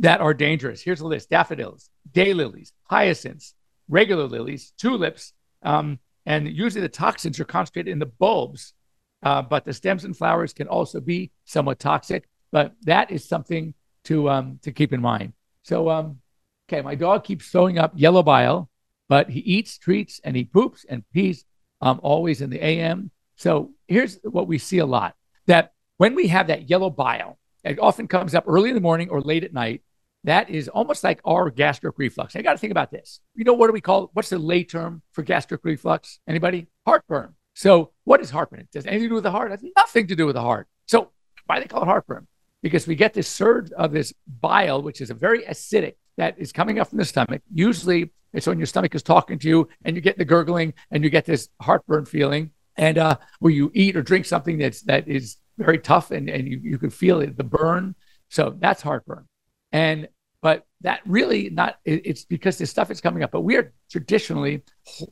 that 0.00 0.20
are 0.20 0.34
dangerous. 0.34 0.82
Here's 0.82 1.00
a 1.00 1.06
list: 1.06 1.30
daffodils, 1.30 1.88
daylilies, 2.12 2.72
hyacinths, 2.84 3.54
regular 3.88 4.24
lilies, 4.24 4.72
tulips, 4.76 5.32
um, 5.62 5.98
and 6.26 6.48
usually 6.48 6.82
the 6.82 6.88
toxins 6.88 7.40
are 7.40 7.44
concentrated 7.44 7.92
in 7.92 7.98
the 7.98 8.06
bulbs, 8.06 8.74
uh, 9.22 9.42
but 9.42 9.64
the 9.64 9.72
stems 9.72 10.04
and 10.04 10.16
flowers 10.16 10.52
can 10.52 10.68
also 10.68 11.00
be 11.00 11.30
somewhat 11.44 11.78
toxic. 11.78 12.28
But 12.52 12.74
that 12.82 13.10
is 13.10 13.28
something 13.28 13.74
to 14.04 14.28
um, 14.28 14.58
to 14.62 14.72
keep 14.72 14.92
in 14.92 15.00
mind. 15.00 15.32
So, 15.62 15.88
um, 15.88 16.20
okay, 16.68 16.82
my 16.82 16.94
dog 16.94 17.24
keeps 17.24 17.48
throwing 17.48 17.78
up 17.78 17.92
yellow 17.94 18.22
bile 18.22 18.70
but 19.10 19.28
he 19.28 19.40
eats, 19.40 19.76
treats, 19.76 20.20
and 20.22 20.36
he 20.36 20.44
poops 20.44 20.86
and 20.88 21.02
pees 21.12 21.44
um, 21.80 21.98
always 22.00 22.40
in 22.40 22.48
the 22.48 22.64
AM. 22.64 23.10
So 23.34 23.72
here's 23.88 24.20
what 24.22 24.46
we 24.46 24.56
see 24.56 24.78
a 24.78 24.86
lot 24.86 25.16
that 25.48 25.72
when 25.96 26.14
we 26.14 26.28
have 26.28 26.46
that 26.46 26.70
yellow 26.70 26.90
bile, 26.90 27.36
it 27.64 27.80
often 27.80 28.06
comes 28.06 28.36
up 28.36 28.44
early 28.46 28.68
in 28.68 28.76
the 28.76 28.80
morning 28.80 29.10
or 29.10 29.20
late 29.20 29.42
at 29.42 29.52
night. 29.52 29.82
That 30.24 30.50
is 30.50 30.68
almost 30.68 31.02
like 31.02 31.20
our 31.24 31.50
gastric 31.50 31.94
reflux. 31.98 32.36
I 32.36 32.42
got 32.42 32.52
to 32.52 32.58
think 32.58 32.70
about 32.70 32.90
this. 32.90 33.20
You 33.34 33.44
know, 33.44 33.54
what 33.54 33.68
do 33.68 33.72
we 33.72 33.80
call 33.80 34.10
what's 34.12 34.28
the 34.28 34.38
lay 34.38 34.64
term 34.64 35.02
for 35.12 35.22
gastric 35.22 35.64
reflux? 35.64 36.20
Anybody? 36.28 36.66
Heartburn. 36.86 37.34
So, 37.54 37.92
what 38.04 38.20
is 38.20 38.30
heartburn? 38.30 38.68
Does 38.72 38.86
anything 38.86 39.04
to 39.04 39.08
do 39.08 39.14
with 39.14 39.24
the 39.24 39.30
heart? 39.30 39.50
It 39.52 39.60
has 39.60 39.70
nothing 39.76 40.06
to 40.08 40.16
do 40.16 40.26
with 40.26 40.34
the 40.34 40.42
heart. 40.42 40.68
So, 40.86 41.10
why 41.46 41.58
they 41.58 41.66
call 41.66 41.82
it 41.82 41.86
heartburn? 41.86 42.26
Because 42.62 42.86
we 42.86 42.94
get 42.94 43.14
this 43.14 43.28
surge 43.28 43.70
of 43.72 43.92
this 43.92 44.12
bile, 44.26 44.82
which 44.82 45.00
is 45.00 45.10
a 45.10 45.14
very 45.14 45.42
acidic, 45.44 45.94
that 46.16 46.38
is 46.38 46.52
coming 46.52 46.78
up 46.78 46.88
from 46.88 46.98
the 46.98 47.04
stomach. 47.04 47.42
Usually 47.52 48.12
it's 48.32 48.46
when 48.46 48.58
your 48.58 48.66
stomach 48.66 48.94
is 48.94 49.02
talking 49.02 49.38
to 49.38 49.48
you 49.48 49.68
and 49.84 49.96
you 49.96 50.02
get 50.02 50.18
the 50.18 50.24
gurgling 50.24 50.74
and 50.90 51.02
you 51.02 51.10
get 51.10 51.24
this 51.24 51.48
heartburn 51.60 52.04
feeling. 52.04 52.50
And 52.76 52.98
uh, 52.98 53.16
where 53.40 53.52
you 53.52 53.70
eat 53.74 53.96
or 53.96 54.02
drink 54.02 54.26
something 54.26 54.58
that's 54.58 54.82
that 54.82 55.08
is 55.08 55.36
very 55.58 55.78
tough 55.78 56.10
and, 56.10 56.28
and 56.28 56.46
you, 56.46 56.60
you 56.62 56.78
can 56.78 56.90
feel 56.90 57.20
it, 57.20 57.36
the 57.36 57.44
burn. 57.44 57.94
So 58.28 58.54
that's 58.58 58.82
heartburn. 58.82 59.26
And 59.72 60.08
but 60.42 60.66
that 60.80 61.00
really 61.04 61.50
not 61.50 61.78
it's 61.84 62.24
because 62.24 62.58
this 62.58 62.70
stuff 62.70 62.90
is 62.90 63.00
coming 63.00 63.22
up. 63.22 63.30
But 63.30 63.42
we 63.42 63.56
are 63.56 63.72
traditionally 63.90 64.62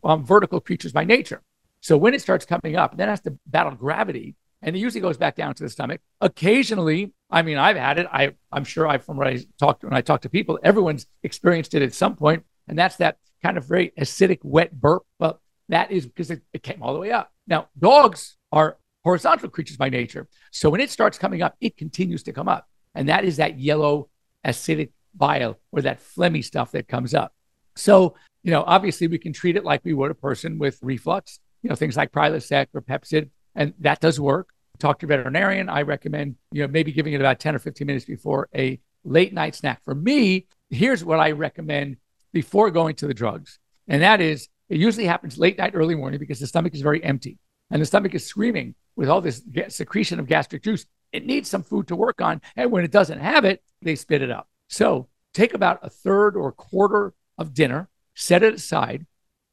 um, 0.04 0.24
vertical 0.24 0.60
creatures 0.60 0.92
by 0.92 1.04
nature. 1.04 1.42
So 1.80 1.96
when 1.96 2.14
it 2.14 2.20
starts 2.20 2.44
coming 2.44 2.76
up, 2.76 2.96
then 2.96 3.08
it 3.08 3.12
has 3.12 3.20
to 3.22 3.38
battle 3.46 3.74
gravity 3.74 4.36
and 4.62 4.74
it 4.74 4.78
usually 4.78 5.00
goes 5.00 5.16
back 5.16 5.36
down 5.36 5.54
to 5.54 5.62
the 5.62 5.68
stomach. 5.68 6.00
Occasionally, 6.20 7.12
I 7.30 7.42
mean, 7.42 7.58
I've 7.58 7.76
had 7.76 7.98
it. 7.98 8.06
I, 8.12 8.34
I'm 8.50 8.64
sure 8.64 8.86
I, 8.86 8.98
from 8.98 9.16
what 9.16 9.26
I 9.26 9.44
talked 9.58 9.84
when 9.84 9.94
I 9.94 10.00
talk 10.00 10.22
to 10.22 10.28
people, 10.28 10.58
everyone's 10.62 11.06
experienced 11.22 11.74
it 11.74 11.82
at 11.82 11.94
some 11.94 12.16
point, 12.16 12.44
and 12.66 12.78
that's 12.78 12.96
that 12.96 13.18
kind 13.42 13.56
of 13.56 13.64
very 13.64 13.92
acidic, 13.98 14.38
wet 14.42 14.78
burp. 14.78 15.04
But 15.18 15.40
that 15.68 15.90
is 15.92 16.06
because 16.06 16.30
it, 16.30 16.42
it 16.52 16.62
came 16.62 16.82
all 16.82 16.92
the 16.92 16.98
way 16.98 17.12
up. 17.12 17.32
Now, 17.46 17.68
dogs 17.78 18.36
are 18.50 18.78
horizontal 19.04 19.48
creatures 19.48 19.76
by 19.76 19.90
nature, 19.90 20.28
so 20.50 20.70
when 20.70 20.80
it 20.80 20.90
starts 20.90 21.18
coming 21.18 21.42
up, 21.42 21.56
it 21.60 21.76
continues 21.76 22.22
to 22.24 22.32
come 22.32 22.48
up, 22.48 22.66
and 22.94 23.08
that 23.08 23.24
is 23.24 23.36
that 23.36 23.60
yellow 23.60 24.08
acidic 24.48 24.90
bile 25.14 25.58
or 25.72 25.82
that 25.82 26.00
phlegmy 26.00 26.44
stuff 26.44 26.72
that 26.72 26.88
comes 26.88 27.14
up. 27.14 27.34
So, 27.76 28.16
you 28.42 28.50
know, 28.50 28.64
obviously, 28.66 29.06
we 29.06 29.18
can 29.18 29.32
treat 29.32 29.56
it 29.56 29.64
like 29.64 29.84
we 29.84 29.94
would 29.94 30.10
a 30.10 30.14
person 30.14 30.58
with 30.58 30.78
reflux. 30.82 31.40
You 31.62 31.70
know, 31.70 31.76
things 31.76 31.96
like 31.96 32.12
Prilosec 32.12 32.68
or 32.72 32.82
Pepcid 32.82 33.30
and 33.58 33.74
that 33.80 34.00
does 34.00 34.18
work. 34.20 34.50
Talk 34.78 35.00
to 35.00 35.06
your 35.06 35.16
veterinarian. 35.16 35.68
I 35.68 35.82
recommend, 35.82 36.36
you 36.52 36.62
know, 36.62 36.68
maybe 36.68 36.92
giving 36.92 37.12
it 37.12 37.20
about 37.20 37.40
10 37.40 37.56
or 37.56 37.58
15 37.58 37.86
minutes 37.86 38.04
before 38.04 38.48
a 38.54 38.78
late 39.04 39.34
night 39.34 39.56
snack. 39.56 39.82
For 39.84 39.94
me, 39.94 40.46
here's 40.70 41.04
what 41.04 41.18
I 41.18 41.32
recommend 41.32 41.96
before 42.32 42.70
going 42.70 42.94
to 42.96 43.08
the 43.08 43.14
drugs. 43.14 43.58
And 43.88 44.02
that 44.02 44.20
is, 44.20 44.48
it 44.68 44.78
usually 44.78 45.06
happens 45.06 45.38
late 45.38 45.58
night, 45.58 45.72
early 45.74 45.96
morning 45.96 46.20
because 46.20 46.38
the 46.38 46.46
stomach 46.46 46.74
is 46.74 46.82
very 46.82 47.02
empty 47.02 47.38
and 47.70 47.82
the 47.82 47.86
stomach 47.86 48.14
is 48.14 48.24
screaming 48.24 48.76
with 48.94 49.08
all 49.08 49.20
this 49.20 49.42
secretion 49.68 50.20
of 50.20 50.28
gastric 50.28 50.62
juice. 50.62 50.86
It 51.12 51.26
needs 51.26 51.50
some 51.50 51.64
food 51.64 51.88
to 51.88 51.96
work 51.96 52.20
on. 52.20 52.40
And 52.54 52.70
when 52.70 52.84
it 52.84 52.92
doesn't 52.92 53.18
have 53.18 53.44
it, 53.44 53.62
they 53.82 53.96
spit 53.96 54.22
it 54.22 54.30
up. 54.30 54.48
So 54.68 55.08
take 55.34 55.54
about 55.54 55.80
a 55.82 55.90
third 55.90 56.36
or 56.36 56.48
a 56.48 56.52
quarter 56.52 57.14
of 57.36 57.54
dinner, 57.54 57.88
set 58.14 58.42
it 58.42 58.54
aside, 58.54 59.06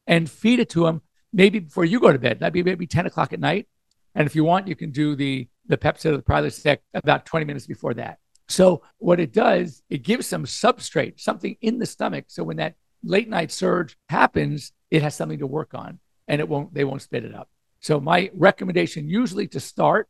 and 0.08 0.30
feed 0.30 0.60
it 0.60 0.70
to 0.72 0.86
them 0.86 1.02
maybe 1.32 1.60
before 1.60 1.86
you 1.86 2.00
go 2.00 2.12
to 2.12 2.20
bed. 2.20 2.40
That'd 2.40 2.54
be 2.54 2.64
maybe 2.64 2.88
10 2.88 3.06
o'clock 3.06 3.34
at 3.34 3.40
night. 3.40 3.68
And 4.14 4.26
if 4.26 4.36
you 4.36 4.44
want, 4.44 4.68
you 4.68 4.76
can 4.76 4.92
do 4.92 5.16
the 5.16 5.48
the 5.68 5.78
Pepcid 5.78 6.14
or 6.14 6.18
the 6.18 6.24
Prilosec 6.24 6.78
about 6.94 7.26
20 7.26 7.46
minutes 7.46 7.66
before 7.66 7.96
that. 7.96 8.20
So 8.48 8.84
what 9.00 9.20
it 9.20 9.34
does, 9.34 9.82
it 9.90 10.04
gives 10.04 10.28
some 10.28 10.46
substrate, 10.46 11.20
something 11.20 11.58
in 11.62 11.80
the 11.80 11.88
stomach. 11.88 12.26
So 12.28 12.44
when 12.44 12.58
that 12.58 12.76
late 13.04 13.28
night 13.28 13.52
surge 13.52 13.98
happens, 14.10 14.72
it 14.92 15.02
has 15.02 15.16
something 15.16 15.40
to 15.40 15.48
work 15.48 15.74
on 15.74 16.00
and 16.28 16.40
it 16.40 16.48
won't 16.48 16.74
they 16.74 16.84
won't 16.84 17.02
spit 17.02 17.26
it 17.26 17.34
up. 17.34 17.50
So 17.80 18.00
my 18.00 18.32
recommendation 18.34 19.10
usually 19.10 19.48
to 19.50 19.60
start 19.60 20.08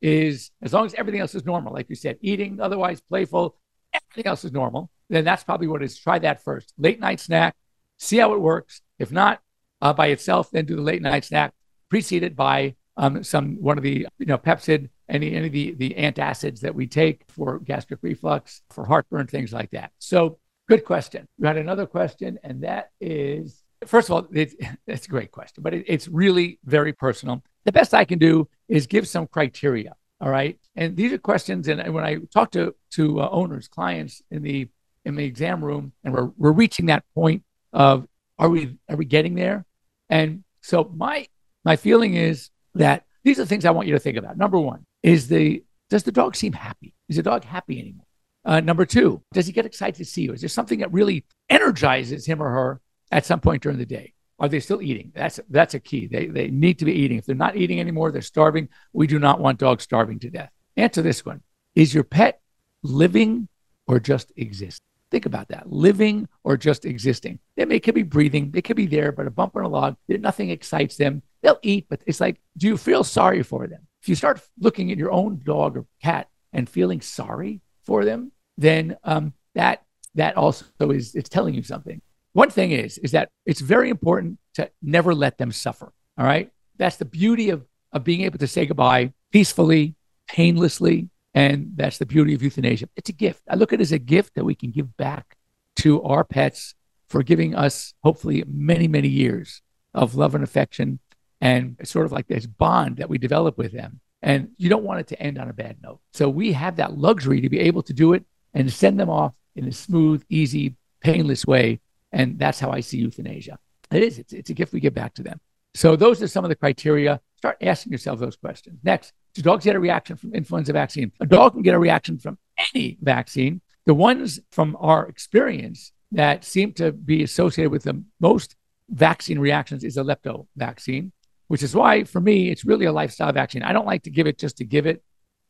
is 0.00 0.50
as 0.62 0.72
long 0.72 0.86
as 0.86 0.94
everything 0.94 1.20
else 1.20 1.34
is 1.34 1.44
normal, 1.44 1.72
like 1.72 1.88
you 1.88 1.96
said, 1.96 2.18
eating, 2.20 2.60
otherwise 2.60 3.00
playful, 3.00 3.56
everything 3.92 4.28
else 4.28 4.44
is 4.44 4.52
normal, 4.52 4.90
then 5.08 5.24
that's 5.24 5.44
probably 5.44 5.66
what 5.66 5.82
it 5.82 5.86
is. 5.86 5.98
Try 5.98 6.18
that 6.20 6.42
first. 6.42 6.72
Late 6.78 7.00
night 7.00 7.20
snack, 7.20 7.54
see 7.98 8.18
how 8.18 8.32
it 8.34 8.40
works. 8.40 8.80
If 8.98 9.12
not 9.12 9.40
uh, 9.80 9.92
by 9.92 10.08
itself, 10.08 10.50
then 10.50 10.64
do 10.66 10.76
the 10.76 10.82
late 10.82 11.02
night 11.02 11.24
snack 11.24 11.52
preceded 11.88 12.36
by 12.36 12.74
um, 12.96 13.24
some 13.24 13.56
one 13.60 13.76
of 13.76 13.82
the 13.82 14.06
you 14.18 14.26
know 14.26 14.38
Pepcid, 14.38 14.88
any 15.08 15.34
any 15.34 15.46
of 15.46 15.52
the 15.52 15.74
the 15.74 15.94
antacids 15.98 16.60
that 16.60 16.74
we 16.74 16.86
take 16.86 17.24
for 17.28 17.58
gastric 17.58 18.00
reflux, 18.02 18.62
for 18.70 18.84
heartburn, 18.84 19.26
things 19.26 19.52
like 19.52 19.70
that. 19.70 19.90
So 19.98 20.38
good 20.68 20.84
question. 20.84 21.26
You 21.38 21.46
had 21.46 21.56
another 21.56 21.86
question, 21.86 22.38
and 22.44 22.62
that 22.62 22.90
is 23.00 23.64
first 23.86 24.08
of 24.08 24.14
all, 24.14 24.26
it's, 24.32 24.54
it's 24.86 25.06
a 25.06 25.10
great 25.10 25.30
question, 25.32 25.62
but 25.62 25.74
it, 25.74 25.84
it's 25.86 26.08
really 26.08 26.58
very 26.64 26.92
personal. 26.92 27.42
The 27.64 27.72
best 27.72 27.94
I 27.94 28.04
can 28.04 28.18
do 28.18 28.48
is 28.68 28.86
give 28.86 29.06
some 29.08 29.26
criteria. 29.26 29.94
All 30.20 30.30
right, 30.30 30.58
and 30.76 30.96
these 30.96 31.12
are 31.12 31.18
questions. 31.18 31.68
And 31.68 31.92
when 31.92 32.04
I 32.04 32.18
talk 32.32 32.50
to 32.52 32.74
to 32.92 33.20
uh, 33.20 33.28
owners, 33.30 33.68
clients 33.68 34.22
in 34.30 34.42
the 34.42 34.68
in 35.04 35.16
the 35.16 35.24
exam 35.24 35.64
room, 35.64 35.92
and 36.02 36.14
we're 36.14 36.30
we're 36.36 36.52
reaching 36.52 36.86
that 36.86 37.04
point 37.14 37.42
of 37.72 38.06
are 38.38 38.48
we 38.48 38.78
are 38.88 38.96
we 38.96 39.04
getting 39.04 39.34
there? 39.34 39.64
And 40.08 40.44
so 40.62 40.90
my 40.94 41.26
my 41.64 41.76
feeling 41.76 42.14
is 42.14 42.50
that 42.74 43.04
these 43.22 43.38
are 43.38 43.44
things 43.44 43.64
I 43.64 43.70
want 43.70 43.88
you 43.88 43.94
to 43.94 44.00
think 44.00 44.16
about. 44.16 44.36
Number 44.36 44.58
one 44.58 44.86
is 45.02 45.28
the 45.28 45.62
does 45.90 46.04
the 46.04 46.12
dog 46.12 46.36
seem 46.36 46.52
happy? 46.52 46.94
Is 47.08 47.16
the 47.16 47.22
dog 47.22 47.44
happy 47.44 47.78
anymore? 47.78 48.06
Uh, 48.44 48.60
number 48.60 48.84
two, 48.84 49.22
does 49.32 49.46
he 49.46 49.52
get 49.52 49.66
excited 49.66 49.96
to 49.96 50.04
see 50.04 50.22
you? 50.22 50.32
Is 50.32 50.40
there 50.40 50.48
something 50.48 50.80
that 50.80 50.92
really 50.92 51.24
energizes 51.48 52.26
him 52.26 52.42
or 52.42 52.50
her 52.50 52.80
at 53.10 53.24
some 53.24 53.40
point 53.40 53.62
during 53.62 53.78
the 53.78 53.86
day? 53.86 54.13
Are 54.38 54.48
they 54.48 54.60
still 54.60 54.82
eating? 54.82 55.12
That's 55.14 55.38
that's 55.48 55.74
a 55.74 55.80
key. 55.80 56.06
They 56.06 56.26
they 56.26 56.48
need 56.48 56.78
to 56.80 56.84
be 56.84 56.92
eating. 56.92 57.18
If 57.18 57.26
they're 57.26 57.36
not 57.36 57.56
eating 57.56 57.80
anymore, 57.80 58.10
they're 58.10 58.22
starving. 58.22 58.68
We 58.92 59.06
do 59.06 59.18
not 59.18 59.40
want 59.40 59.58
dogs 59.58 59.84
starving 59.84 60.18
to 60.20 60.30
death. 60.30 60.50
Answer 60.76 61.02
this 61.02 61.24
one: 61.24 61.42
Is 61.74 61.94
your 61.94 62.04
pet 62.04 62.40
living 62.82 63.48
or 63.86 64.00
just 64.00 64.32
existing? 64.36 64.84
Think 65.10 65.26
about 65.26 65.48
that. 65.48 65.70
Living 65.70 66.28
or 66.42 66.56
just 66.56 66.84
existing. 66.84 67.38
They 67.56 67.64
may 67.64 67.78
could 67.78 67.94
be 67.94 68.02
breathing. 68.02 68.50
They 68.50 68.62
could 68.62 68.76
be 68.76 68.86
there, 68.86 69.12
but 69.12 69.28
a 69.28 69.30
bump 69.30 69.54
on 69.54 69.62
a 69.62 69.68
log, 69.68 69.96
nothing 70.08 70.50
excites 70.50 70.96
them. 70.96 71.22
They'll 71.42 71.60
eat, 71.62 71.86
but 71.88 72.00
it's 72.06 72.20
like, 72.20 72.40
do 72.56 72.66
you 72.66 72.76
feel 72.76 73.04
sorry 73.04 73.44
for 73.44 73.68
them? 73.68 73.86
If 74.02 74.08
you 74.08 74.16
start 74.16 74.40
looking 74.58 74.90
at 74.90 74.98
your 74.98 75.12
own 75.12 75.40
dog 75.44 75.76
or 75.76 75.86
cat 76.02 76.28
and 76.52 76.68
feeling 76.68 77.00
sorry 77.00 77.60
for 77.84 78.04
them, 78.04 78.32
then 78.58 78.96
um, 79.04 79.34
that 79.54 79.84
that 80.14 80.36
also 80.36 80.64
is 80.90 81.14
it's 81.14 81.28
telling 81.28 81.54
you 81.54 81.62
something. 81.62 82.00
One 82.34 82.50
thing 82.50 82.72
is 82.72 82.98
is 82.98 83.12
that 83.12 83.30
it's 83.46 83.60
very 83.60 83.88
important 83.88 84.38
to 84.54 84.70
never 84.82 85.14
let 85.14 85.38
them 85.38 85.50
suffer. 85.50 85.92
All 86.18 86.26
right, 86.26 86.50
that's 86.76 86.96
the 86.96 87.06
beauty 87.06 87.50
of 87.50 87.64
of 87.92 88.04
being 88.04 88.22
able 88.22 88.38
to 88.38 88.46
say 88.46 88.66
goodbye 88.66 89.12
peacefully, 89.32 89.94
painlessly, 90.28 91.08
and 91.32 91.72
that's 91.74 91.98
the 91.98 92.06
beauty 92.06 92.34
of 92.34 92.42
euthanasia. 92.42 92.88
It's 92.96 93.08
a 93.08 93.12
gift. 93.12 93.42
I 93.48 93.56
look 93.56 93.72
at 93.72 93.80
it 93.80 93.82
as 93.82 93.92
a 93.92 93.98
gift 93.98 94.34
that 94.34 94.44
we 94.44 94.54
can 94.54 94.70
give 94.70 94.96
back 94.96 95.36
to 95.76 96.02
our 96.02 96.24
pets 96.24 96.74
for 97.08 97.22
giving 97.22 97.54
us, 97.54 97.94
hopefully, 98.02 98.44
many, 98.46 98.88
many 98.88 99.08
years 99.08 99.62
of 99.92 100.14
love 100.14 100.34
and 100.34 100.44
affection. 100.44 101.00
And 101.40 101.76
sort 101.84 102.06
of 102.06 102.12
like 102.12 102.26
this 102.26 102.46
bond 102.46 102.96
that 102.96 103.10
we 103.10 103.18
develop 103.18 103.58
with 103.58 103.72
them. 103.72 104.00
And 104.22 104.48
you 104.56 104.70
don't 104.70 104.84
want 104.84 105.00
it 105.00 105.08
to 105.08 105.22
end 105.22 105.38
on 105.38 105.50
a 105.50 105.52
bad 105.52 105.76
note. 105.82 106.00
So 106.14 106.28
we 106.28 106.52
have 106.52 106.76
that 106.76 106.96
luxury 106.96 107.42
to 107.42 107.50
be 107.50 107.60
able 107.60 107.82
to 107.82 107.92
do 107.92 108.14
it 108.14 108.24
and 108.54 108.72
send 108.72 108.98
them 108.98 109.10
off 109.10 109.36
in 109.54 109.66
a 109.66 109.72
smooth, 109.72 110.24
easy, 110.30 110.76
painless 111.00 111.46
way. 111.46 111.80
And 112.14 112.38
that's 112.38 112.60
how 112.60 112.70
I 112.70 112.80
see 112.80 112.98
euthanasia. 112.98 113.58
It 113.90 114.02
is, 114.02 114.18
it's, 114.18 114.32
it's 114.32 114.48
a 114.48 114.54
gift 114.54 114.72
we 114.72 114.80
give 114.80 114.94
back 114.94 115.14
to 115.14 115.22
them. 115.22 115.40
So 115.74 115.96
those 115.96 116.22
are 116.22 116.28
some 116.28 116.44
of 116.44 116.48
the 116.48 116.54
criteria. 116.54 117.20
Start 117.36 117.58
asking 117.60 117.92
yourself 117.92 118.20
those 118.20 118.36
questions. 118.36 118.78
Next, 118.84 119.12
do 119.34 119.42
dogs 119.42 119.64
get 119.64 119.74
a 119.74 119.80
reaction 119.80 120.16
from 120.16 120.32
influenza 120.32 120.72
vaccine? 120.72 121.10
A 121.20 121.26
dog 121.26 121.52
can 121.52 121.62
get 121.62 121.74
a 121.74 121.78
reaction 121.78 122.18
from 122.18 122.38
any 122.72 122.96
vaccine. 123.02 123.60
The 123.84 123.94
ones 123.94 124.38
from 124.52 124.76
our 124.80 125.06
experience 125.08 125.92
that 126.12 126.44
seem 126.44 126.72
to 126.74 126.92
be 126.92 127.24
associated 127.24 127.72
with 127.72 127.82
the 127.82 128.02
most 128.20 128.54
vaccine 128.88 129.40
reactions 129.40 129.82
is 129.82 129.96
a 129.96 130.04
lepto 130.04 130.46
vaccine, 130.56 131.10
which 131.48 131.64
is 131.64 131.74
why 131.74 132.04
for 132.04 132.20
me, 132.20 132.48
it's 132.50 132.64
really 132.64 132.86
a 132.86 132.92
lifestyle 132.92 133.32
vaccine. 133.32 133.64
I 133.64 133.72
don't 133.72 133.86
like 133.86 134.04
to 134.04 134.10
give 134.10 134.28
it 134.28 134.38
just 134.38 134.58
to 134.58 134.64
give 134.64 134.86
it. 134.86 135.02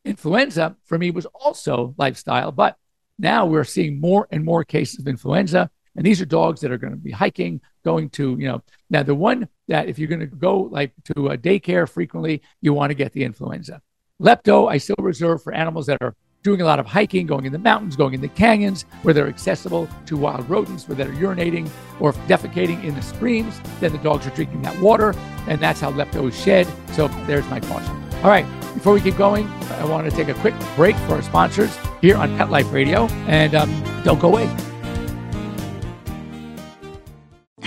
Influenza 0.03 0.75
for 0.85 0.97
me 0.97 1.11
was 1.11 1.27
also 1.27 1.93
lifestyle, 1.99 2.51
but 2.51 2.75
now 3.19 3.45
we're 3.45 3.63
seeing 3.63 4.01
more 4.01 4.27
and 4.31 4.43
more 4.43 4.63
cases 4.63 4.99
of 4.99 5.07
influenza. 5.07 5.69
And 5.95 6.05
these 6.05 6.21
are 6.21 6.25
dogs 6.25 6.61
that 6.61 6.71
are 6.71 6.77
going 6.77 6.93
to 6.93 6.99
be 6.99 7.11
hiking, 7.11 7.61
going 7.83 8.09
to, 8.11 8.35
you 8.39 8.47
know, 8.47 8.61
now 8.89 9.03
the 9.03 9.15
one 9.15 9.47
that 9.67 9.87
if 9.87 9.97
you're 9.97 10.09
going 10.09 10.19
to 10.19 10.27
go 10.27 10.69
like 10.71 10.91
to 11.15 11.29
a 11.29 11.37
daycare 11.37 11.89
frequently, 11.89 12.41
you 12.61 12.73
want 12.73 12.89
to 12.91 12.95
get 12.95 13.13
the 13.13 13.23
influenza. 13.23 13.81
Lepto, 14.21 14.69
I 14.69 14.77
still 14.77 14.95
reserve 14.99 15.43
for 15.43 15.53
animals 15.53 15.85
that 15.87 15.97
are 16.01 16.15
doing 16.43 16.61
a 16.61 16.65
lot 16.65 16.79
of 16.79 16.85
hiking, 16.85 17.25
going 17.25 17.45
in 17.45 17.51
the 17.51 17.59
mountains, 17.59 17.95
going 17.95 18.13
in 18.13 18.21
the 18.21 18.27
canyons, 18.27 18.83
where 19.01 19.13
they're 19.13 19.27
accessible 19.27 19.89
to 20.05 20.15
wild 20.15 20.47
rodents, 20.47 20.87
where 20.87 20.95
they're 20.95 21.11
urinating 21.13 21.67
or 21.99 22.13
defecating 22.27 22.83
in 22.83 22.93
the 22.93 23.01
streams. 23.01 23.59
Then 23.79 23.91
the 23.91 23.97
dogs 23.97 24.27
are 24.27 24.29
drinking 24.29 24.61
that 24.61 24.79
water, 24.79 25.15
and 25.47 25.59
that's 25.59 25.81
how 25.81 25.91
lepto 25.91 26.29
is 26.29 26.39
shed. 26.39 26.67
So 26.93 27.07
there's 27.25 27.47
my 27.49 27.59
caution. 27.59 27.95
All 28.23 28.29
right, 28.29 28.45
before 28.75 28.93
we 28.93 29.01
keep 29.01 29.17
going, 29.17 29.47
I 29.47 29.85
want 29.85 30.09
to 30.09 30.15
take 30.15 30.27
a 30.27 30.35
quick 30.35 30.53
break 30.75 30.95
for 31.07 31.15
our 31.15 31.23
sponsors 31.23 31.75
here 31.99 32.15
on 32.15 32.37
Pet 32.37 32.51
Life 32.51 32.71
Radio, 32.71 33.07
and 33.27 33.55
um, 33.55 34.03
don't 34.03 34.19
go 34.19 34.29
away. 34.29 34.64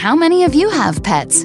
How 0.08 0.16
many 0.16 0.44
of 0.44 0.54
you 0.54 0.70
have 0.70 1.02
pets? 1.02 1.44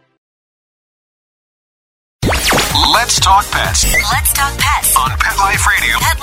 Let's 2.91 3.19
talk 3.19 3.45
pets 3.51 3.85
Let's 3.85 4.33
talk 4.33 4.57
pets. 4.57 4.95
on 4.97 5.09
Pet 5.17 5.37
Life 5.37 5.65
Radio. 5.67 5.97
Pet 5.99 6.19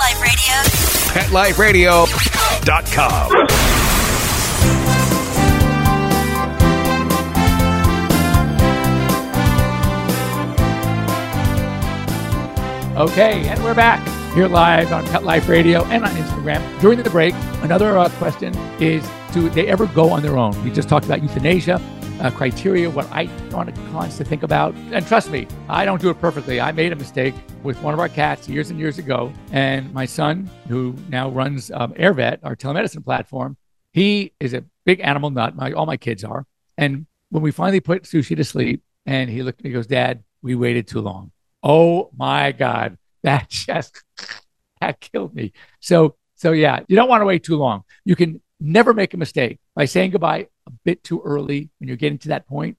Life 1.31 1.57
Radio. 1.57 2.05
PetLifeRadio.com. 2.05 3.31
Okay, 12.97 13.47
and 13.47 13.63
we're 13.63 13.73
back 13.73 14.05
here 14.33 14.47
live 14.47 14.91
on 14.91 15.05
Pet 15.07 15.23
Life 15.23 15.47
Radio 15.47 15.85
and 15.85 16.03
on 16.03 16.11
Instagram. 16.11 16.81
During 16.81 17.01
the 17.01 17.09
break, 17.09 17.33
another 17.61 17.97
uh, 17.97 18.09
question 18.17 18.53
is 18.81 19.09
do 19.31 19.49
they 19.49 19.67
ever 19.67 19.87
go 19.87 20.11
on 20.11 20.21
their 20.21 20.37
own? 20.37 20.61
We 20.63 20.71
just 20.71 20.89
talked 20.89 21.05
about 21.05 21.21
euthanasia, 21.21 21.81
uh, 22.19 22.29
criteria, 22.31 22.89
what 22.89 23.05
I 23.11 23.29
want 23.51 23.73
clients 23.91 24.17
to 24.17 24.23
think 24.23 24.43
about. 24.43 24.75
And 24.91 25.05
trust 25.07 25.29
me, 25.29 25.47
I 25.67 25.85
don't 25.85 26.01
do 26.01 26.09
it 26.09 26.19
perfectly. 26.19 26.59
I 26.59 26.71
made 26.71 26.91
a 26.91 26.95
mistake 26.95 27.33
with 27.63 27.81
one 27.81 27.93
of 27.93 27.99
our 27.99 28.09
cats 28.09 28.47
years 28.49 28.69
and 28.69 28.79
years 28.79 28.97
ago. 28.97 29.31
And 29.51 29.93
my 29.93 30.05
son, 30.05 30.49
who 30.67 30.95
now 31.07 31.29
runs 31.29 31.71
um, 31.71 31.93
AirVet, 31.93 32.39
our 32.43 32.55
telemedicine 32.55 33.03
platform, 33.03 33.57
he 33.93 34.33
is 34.39 34.53
a 34.53 34.63
big 34.85 34.99
animal 34.99 35.29
nut. 35.29 35.55
My, 35.55 35.71
all 35.71 35.85
my 35.85 35.97
kids 35.97 36.23
are. 36.23 36.45
And 36.77 37.05
when 37.29 37.43
we 37.43 37.51
finally 37.51 37.79
put 37.79 38.03
Sushi 38.03 38.35
to 38.35 38.43
sleep, 38.43 38.83
And 39.05 39.29
he 39.29 39.43
looked 39.43 39.61
at 39.61 39.65
me, 39.65 39.71
goes, 39.71 39.87
Dad, 39.87 40.23
we 40.41 40.55
waited 40.55 40.87
too 40.87 41.01
long. 41.01 41.31
Oh 41.63 42.11
my 42.15 42.51
God. 42.51 42.97
That 43.21 43.49
just 43.49 44.01
that 44.79 45.01
killed 45.01 45.35
me. 45.35 45.51
So, 45.81 46.15
so 46.35 46.53
yeah, 46.53 46.79
you 46.87 46.95
don't 46.95 47.09
want 47.09 47.19
to 47.19 47.25
wait 47.25 47.43
too 47.43 47.57
long. 47.57 47.83
You 48.05 48.15
can 48.15 48.41
never 48.61 48.93
make 48.93 49.13
a 49.13 49.17
mistake 49.17 49.59
by 49.75 49.83
saying 49.83 50.11
goodbye 50.11 50.47
bit 50.83 51.03
too 51.03 51.21
early 51.23 51.69
when 51.79 51.87
you're 51.87 51.97
getting 51.97 52.17
to 52.19 52.29
that 52.29 52.47
point, 52.47 52.77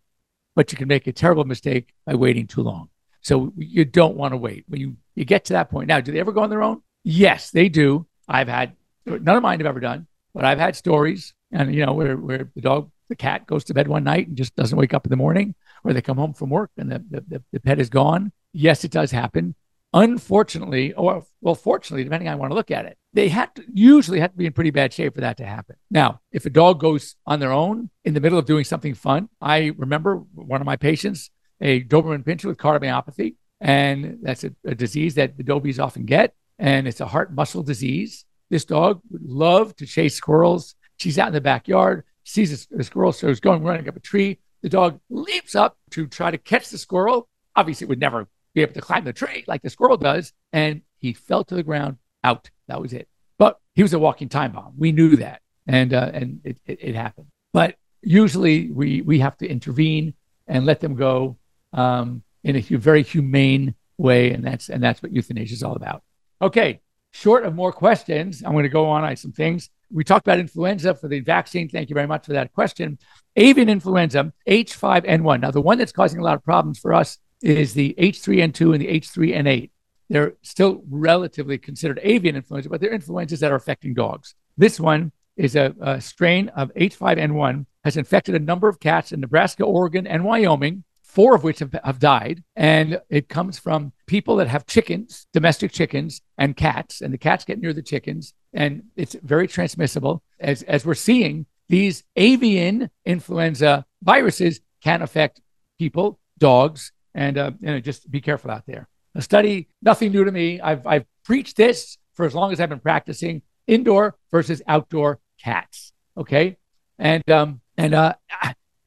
but 0.55 0.73
you 0.73 0.79
can 0.79 0.89
make 0.89 1.07
a 1.07 1.13
terrible 1.13 1.45
mistake 1.45 1.95
by 2.07 2.15
waiting 2.15 2.47
too 2.47 2.63
long. 2.63 2.89
So 3.23 3.53
you 3.57 3.85
don't 3.85 4.17
want 4.17 4.33
to 4.33 4.37
wait 4.37 4.65
when 4.69 4.81
you, 4.81 4.97
you 5.15 5.25
get 5.25 5.45
to 5.47 5.53
that 5.53 5.71
point. 5.71 5.89
Now, 5.89 6.01
do 6.01 6.13
they 6.13 6.21
ever 6.21 6.33
go 6.33 6.43
on 6.43 6.51
their 6.51 6.63
own? 6.63 6.83
Yes, 7.05 7.51
they 7.51 7.69
do. 7.69 8.07
I've 8.29 8.49
had 8.49 8.77
none 9.07 9.37
of 9.37 9.43
mine 9.43 9.61
have 9.61 9.67
ever 9.67 9.81
done, 9.81 10.07
but 10.35 10.45
I've 10.45 10.59
had 10.59 10.77
stories 10.77 11.35
and 11.53 11.75
you 11.75 11.85
know 11.85 11.95
where 11.95 12.17
where 12.17 12.51
the 12.55 12.61
dog 12.61 12.91
the 13.09 13.17
cat 13.17 13.47
goes 13.47 13.65
to 13.65 13.75
bed 13.75 13.89
one 13.89 14.05
night 14.05 14.29
and 14.29 14.37
just 14.37 14.55
doesn't 14.55 14.79
wake 14.79 14.95
up 14.95 15.05
in 15.05 15.11
the 15.11 15.17
morning, 15.17 15.55
or 15.83 15.93
they 15.93 16.01
come 16.01 16.17
home 16.17 16.33
from 16.33 16.49
work 16.49 16.71
and 16.77 16.91
the, 16.93 17.05
the, 17.11 17.43
the 17.53 17.61
pet 17.61 17.81
is 17.81 17.91
gone. 17.91 18.33
Yes, 18.53 18.85
it 18.85 18.93
does 18.93 19.11
happen. 19.11 19.55
Unfortunately, 19.93 20.93
or 20.93 21.25
well, 21.41 21.55
fortunately, 21.55 22.05
depending 22.05 22.29
on 22.29 22.33
how 22.33 22.37
I 22.37 22.41
want 22.41 22.51
to 22.53 22.55
look 22.55 22.71
at 22.71 22.87
it, 22.87 22.97
they 23.13 23.29
have 23.29 23.53
to 23.55 23.65
usually 23.73 24.21
have 24.21 24.31
to 24.31 24.37
be 24.37 24.47
in 24.47 24.53
pretty 24.53 24.71
bad 24.71 24.93
shape 24.93 25.15
for 25.15 25.21
that 25.21 25.37
to 25.39 25.45
happen. 25.45 25.77
Now, 25.91 26.21
if 26.31 26.47
a 26.47 26.51
dog 26.51 26.79
goes 26.79 27.17
on 27.27 27.41
their 27.41 27.51
own 27.51 27.91
in 28.05 28.15
the 28.15 28.21
middle 28.21 28.39
of 28.39 28.47
doing 28.47 28.65
something 28.65 28.95
fun, 28.95 29.29
I 29.41 29.73
remember 29.77 30.17
one 30.35 30.61
of 30.61 30.67
my 30.67 30.77
patients, 30.77 31.31
a 31.61 31.83
Doberman 31.83 32.25
Pinscher 32.25 32.45
with 32.45 32.59
cardiomyopathy, 32.59 33.35
and 33.61 34.19
that's 34.23 34.45
a, 34.45 34.53
a 34.65 34.75
disease 34.75 35.17
that 35.17 35.37
the 35.37 35.45
Dobies 35.45 35.83
often 35.83 36.05
get, 36.05 36.35
and 36.59 36.87
it's 36.87 37.01
a 37.01 37.07
heart 37.07 37.35
muscle 37.35 37.65
disease. 37.65 38.25
This 38.49 38.65
dog 38.65 39.01
would 39.11 39.23
love 39.25 39.75
to 39.77 39.87
chase 39.87 40.15
squirrels. 40.15 40.77
She's 40.99 41.19
out 41.19 41.29
in 41.29 41.35
the 41.35 41.41
backyard 41.41 42.05
sees 42.25 42.69
a, 42.73 42.79
a 42.79 42.85
squirrel, 42.85 43.13
so 43.13 43.29
he's 43.29 43.41
going 43.41 43.63
running 43.63 43.89
up 43.89 43.97
a 43.97 44.01
tree. 44.01 44.39
The 44.63 44.69
dog 44.69 45.01
leaps 45.09 45.55
up 45.55 45.77
to 45.91 46.07
try 46.07 46.31
to 46.31 46.39
catch 46.39 46.69
the 46.69 46.79
squirrel. 46.79 47.29
Obviously, 47.57 47.87
it 47.87 47.89
would 47.89 48.01
never 48.01 48.29
be 48.55 48.63
able 48.63 48.75
to 48.75 48.81
climb 48.81 49.05
the 49.05 49.13
tree 49.13 49.45
like 49.47 49.63
the 49.63 49.71
squirrel 49.71 49.97
does, 49.97 50.33
and 50.53 50.83
he 50.99 51.13
fell 51.13 51.45
to 51.45 51.55
the 51.55 51.63
ground. 51.63 51.97
Out. 52.23 52.51
That 52.69 52.83
was 52.83 52.93
it. 52.93 53.09
But 53.39 53.59
he 53.75 53.83
was 53.83 53.95
a 53.95 53.99
walking 53.99 54.29
time 54.29 54.53
bomb. 54.53 54.75
We 54.77 54.93
knew 54.93 55.17
that, 55.17 55.41
and 55.67 55.95
uh, 55.95 56.11
and 56.13 56.41
it, 56.45 56.59
it, 56.67 56.79
it, 56.83 56.95
happened. 56.95 57.29
But 57.55 57.77
usually, 58.03 58.71
we 58.71 59.01
we 59.01 59.21
have 59.21 59.39
to 59.39 59.49
intervene 59.49 60.13
and 60.47 60.67
let 60.67 60.81
them 60.81 60.97
go 60.97 61.39
um, 61.73 62.23
in 62.45 62.57
a 62.57 62.61
very 62.61 63.03
humane 63.03 63.75
way, 63.97 64.33
and 64.33 64.45
that's 64.45 64.69
and 64.69 64.83
that's 64.83 65.03
what 65.03 65.13
euthanasia 65.13 65.55
is 65.55 65.63
all 65.63 65.77
about. 65.77 66.03
Okay, 66.43 66.81
short 67.13 67.45
of 67.45 67.55
more 67.55 67.73
questions, 67.73 68.43
I'm 68.45 68.53
going 68.53 68.65
to 68.65 68.69
go 68.69 68.87
on 68.89 69.05
on 69.05 69.17
some 69.17 69.33
things. 69.33 69.71
We 69.93 70.05
talked 70.05 70.27
about 70.27 70.39
influenza 70.39 70.95
for 70.95 71.09
the 71.09 71.21
vaccine. 71.21 71.69
Thank 71.69 71.91
you 71.91 71.95
very 71.95 72.07
much 72.07 72.27
for 72.27 72.33
that 72.33 72.53
question. 72.53 72.99
Avian 73.37 73.69
influenza, 73.69 74.33
H5N1. 74.49 75.41
Now, 75.41 75.51
the 75.51 75.61
one 75.61 75.79
that's 75.79 75.93
causing 75.93 76.21
a 76.21 76.23
lot 76.23 76.37
of 76.37 76.45
problems 76.45 76.79
for 76.79 76.95
us 76.95 77.19
is 77.43 77.75
the 77.75 77.95
H3N2 77.99 78.75
and 78.75 78.83
the 78.83 79.01
H3N8. 79.01 79.71
They're 80.09 80.35
still 80.43 80.83
relatively 80.89 81.59
considered 81.59 82.01
avian 82.03 82.37
influenza, 82.37 82.69
but 82.69 82.81
they're 82.81 82.93
influenzas 82.93 83.41
that 83.41 83.53
are 83.53 83.57
affecting 83.57 83.95
dogs. 83.95 84.35
This 84.57 84.81
one 84.81 85.13
is 85.37 85.57
a, 85.57 85.75
a 85.81 86.01
strain 86.01 86.49
of 86.49 86.75
H5N1, 86.75 87.67
has 87.85 87.97
infected 87.97 88.35
a 88.35 88.41
number 88.41 88.69
of 88.69 88.81
cats 88.81 89.13
in 89.13 89.21
Nebraska, 89.21 89.65
Oregon, 89.65 90.07
and 90.07 90.25
Wyoming 90.25 90.85
four 91.03 91.35
of 91.35 91.43
which 91.43 91.59
have, 91.59 91.75
have, 91.83 91.99
died. 91.99 92.41
And 92.55 93.01
it 93.09 93.29
comes 93.29 93.59
from 93.59 93.93
people 94.07 94.37
that 94.37 94.47
have 94.47 94.65
chickens, 94.67 95.27
domestic 95.33 95.73
chickens, 95.73 96.23
and 96.39 96.57
cats, 96.57 97.01
and 97.01 97.13
the 97.13 97.19
cats 97.19 97.45
get 97.45 97.61
near 97.61 97.73
the 97.73 97.83
chickens 97.83 98.33
and 98.53 98.85
it's 98.97 99.17
very 99.23 99.47
transmissible. 99.47 100.23
As, 100.39 100.63
as 100.63 100.85
we're 100.85 100.95
seeing, 100.95 101.47
these 101.69 102.03
avian 102.17 102.91
influenza 103.05 103.87
viruses 104.03 104.61
can 104.83 105.03
affect 105.03 105.41
people, 105.79 106.19
dogs, 106.39 106.93
and 107.15 107.39
uh, 107.39 107.51
you 107.61 107.67
know, 107.69 107.81
just 107.81 108.11
be 108.11 108.21
careful 108.21 108.51
out 108.51 108.65
there. 108.67 108.89
A 109.15 109.23
study, 109.23 109.69
nothing 109.83 110.13
new 110.13 110.25
to 110.25 110.31
me. 110.31 110.61
I've, 110.61 110.87
I've 110.87 111.05
preached 111.25 111.57
this 111.57 111.99
for 112.15 112.25
as 112.25 112.35
long 112.35 112.53
as 112.53 112.61
I've 112.61 112.69
been 112.69 112.81
practicing 112.81 113.43
indoor 113.67 114.17
versus 114.31 114.63
outdoor 114.69 115.21
cats. 115.43 115.93
Okay. 116.17 116.57
And, 116.99 117.29
um, 117.31 117.61
and 117.77 117.95
uh, 117.95 118.15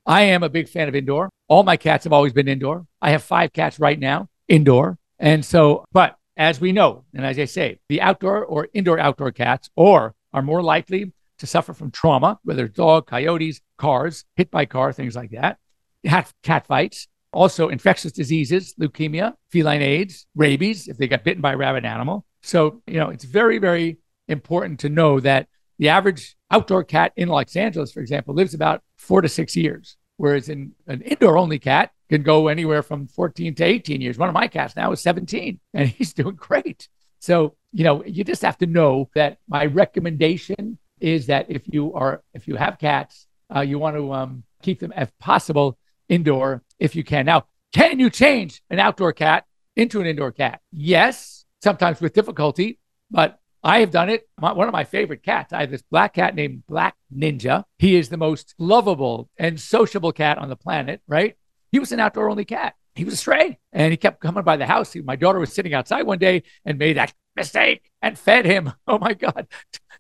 I 0.06 0.24
am 0.24 0.44
a 0.44 0.50
big 0.50 0.70
fan 0.70 0.88
of 0.88 0.96
indoor. 0.96 1.30
All 1.48 1.64
my 1.64 1.78
cats 1.78 2.04
have 2.04 2.14
always 2.14 2.34
been 2.34 2.48
indoor. 2.48 2.86
I 3.02 3.12
have 3.12 3.24
five 3.24 3.54
cats 3.54 3.80
right 3.80 4.00
now 4.00 4.30
indoor. 4.48 4.98
And 5.20 5.44
so, 5.44 5.86
but 5.92 6.18
as 6.38 6.60
we 6.60 6.72
know, 6.72 7.06
and 7.14 7.26
as 7.26 7.38
I 7.40 7.46
say, 7.46 7.80
the 7.90 8.02
outdoor 8.02 8.44
or 8.46 8.68
indoor 8.74 9.00
outdoor 9.00 9.32
cats 9.32 9.70
or 9.76 10.16
are 10.34 10.42
more 10.42 10.62
likely 10.62 11.14
to 11.40 11.48
suffer 11.48 11.74
from 11.74 11.92
trauma, 11.92 12.40
whether 12.44 12.66
it's 12.66 12.76
dog, 12.76 13.08
coyotes, 13.08 13.62
cars, 13.78 14.26
hit 14.36 14.52
by 14.52 14.66
car, 14.66 14.94
things 14.94 15.16
like 15.16 15.32
that, 15.32 15.58
have 16.06 16.34
cat 16.44 16.66
fights, 16.68 17.08
also 17.34 17.70
infectious 17.70 18.12
diseases, 18.12 18.74
leukemia, 18.80 19.34
feline 19.50 19.82
AIDS, 19.82 20.26
rabies, 20.36 20.88
if 20.88 20.98
they 20.98 21.08
got 21.08 21.24
bitten 21.24 21.42
by 21.42 21.54
a 21.54 21.58
rabid 21.58 21.86
animal. 21.86 22.26
So, 22.42 22.82
you 22.88 23.00
know, 23.00 23.10
it's 23.10 23.24
very, 23.24 23.58
very 23.58 23.98
important 24.28 24.80
to 24.82 24.90
know 24.90 25.20
that 25.20 25.48
the 25.80 25.90
average 25.90 26.36
outdoor 26.52 26.84
cat 26.84 27.14
in 27.16 27.30
Los 27.30 27.56
Angeles, 27.56 27.92
for 27.92 28.00
example, 28.00 28.34
lives 28.36 28.54
about 28.54 28.84
four 28.98 29.22
to 29.22 29.30
six 29.30 29.56
years. 29.56 29.98
Whereas 30.18 30.48
in 30.48 30.74
an 30.88 31.02
indoor 31.02 31.38
only 31.38 31.60
cat 31.60 31.92
can 32.10 32.22
go 32.22 32.48
anywhere 32.48 32.84
from 32.84 33.08
14 33.08 33.56
to 33.56 33.64
18 33.64 34.00
years. 34.00 34.18
One 34.18 34.30
of 34.30 34.34
my 34.34 34.48
cats 34.48 34.76
now 34.76 34.92
is 34.92 35.02
17 35.02 35.60
and 35.74 35.90
he's 35.90 36.14
doing 36.22 36.36
great. 36.36 36.88
So, 37.20 37.56
you 37.72 37.84
know, 37.84 38.04
you 38.06 38.24
just 38.24 38.44
have 38.44 38.58
to 38.60 38.68
know 38.68 39.10
that 39.16 39.38
my 39.48 39.66
recommendation 39.66 40.78
is 41.00 41.28
that 41.28 41.48
if 41.50 41.64
you 41.66 41.94
are, 41.94 42.22
if 42.34 42.48
you 42.48 42.56
have 42.56 42.78
cats, 42.78 43.28
uh, 43.54 43.62
you 43.62 43.80
want 43.80 43.96
to 43.96 44.14
um, 44.14 44.44
keep 44.62 44.80
them, 44.80 44.94
if 44.96 45.12
possible, 45.20 45.78
indoor 46.10 46.64
if 46.80 46.96
you 46.96 47.04
can. 47.04 47.26
Now, 47.26 47.46
can 47.74 48.00
you 48.00 48.10
change 48.10 48.62
an 48.70 48.80
outdoor 48.80 49.14
cat 49.14 49.46
into 49.76 50.00
an 50.00 50.08
indoor 50.08 50.32
cat? 50.32 50.62
Yes, 50.72 51.46
sometimes 51.62 52.02
with 52.02 52.14
difficulty, 52.14 52.80
but 53.10 53.40
I 53.64 53.80
have 53.80 53.92
done 53.92 54.10
it. 54.10 54.28
My, 54.40 54.52
one 54.52 54.68
of 54.68 54.74
my 54.74 54.84
favorite 54.84 55.24
cats. 55.24 55.54
I 55.54 55.62
have 55.62 55.72
this 55.72 55.82
black 55.82 56.16
cat 56.16 56.36
named 56.36 56.64
Black 56.68 56.96
Ninja. 57.16 57.64
He 57.80 57.96
is 57.96 58.10
the 58.10 58.18
most 58.18 58.54
lovable 58.60 59.30
and 59.38 59.60
sociable 59.60 60.12
cat 60.12 60.38
on 60.38 60.50
the 60.50 60.56
planet, 60.58 61.02
right? 61.08 61.36
He 61.72 61.80
was 61.80 61.92
an 61.92 62.00
outdoor 62.00 62.30
only 62.30 62.46
cat. 62.46 62.76
He 62.96 63.06
was 63.06 63.16
a 63.16 63.18
stray 63.18 63.58
and 63.72 63.92
he 63.92 63.98
kept 63.98 64.22
coming 64.22 64.44
by 64.44 64.58
the 64.58 64.66
house. 64.66 64.96
My 65.04 65.16
daughter 65.16 65.40
was 65.40 65.54
sitting 65.54 65.74
outside 65.74 66.04
one 66.04 66.20
day 66.20 66.44
and 66.66 66.78
made 66.78 66.98
that 66.98 67.14
mistake 67.36 67.90
and 68.02 68.20
fed 68.20 68.46
him. 68.46 68.74
Oh 68.88 69.00
my 69.00 69.14
God. 69.14 69.48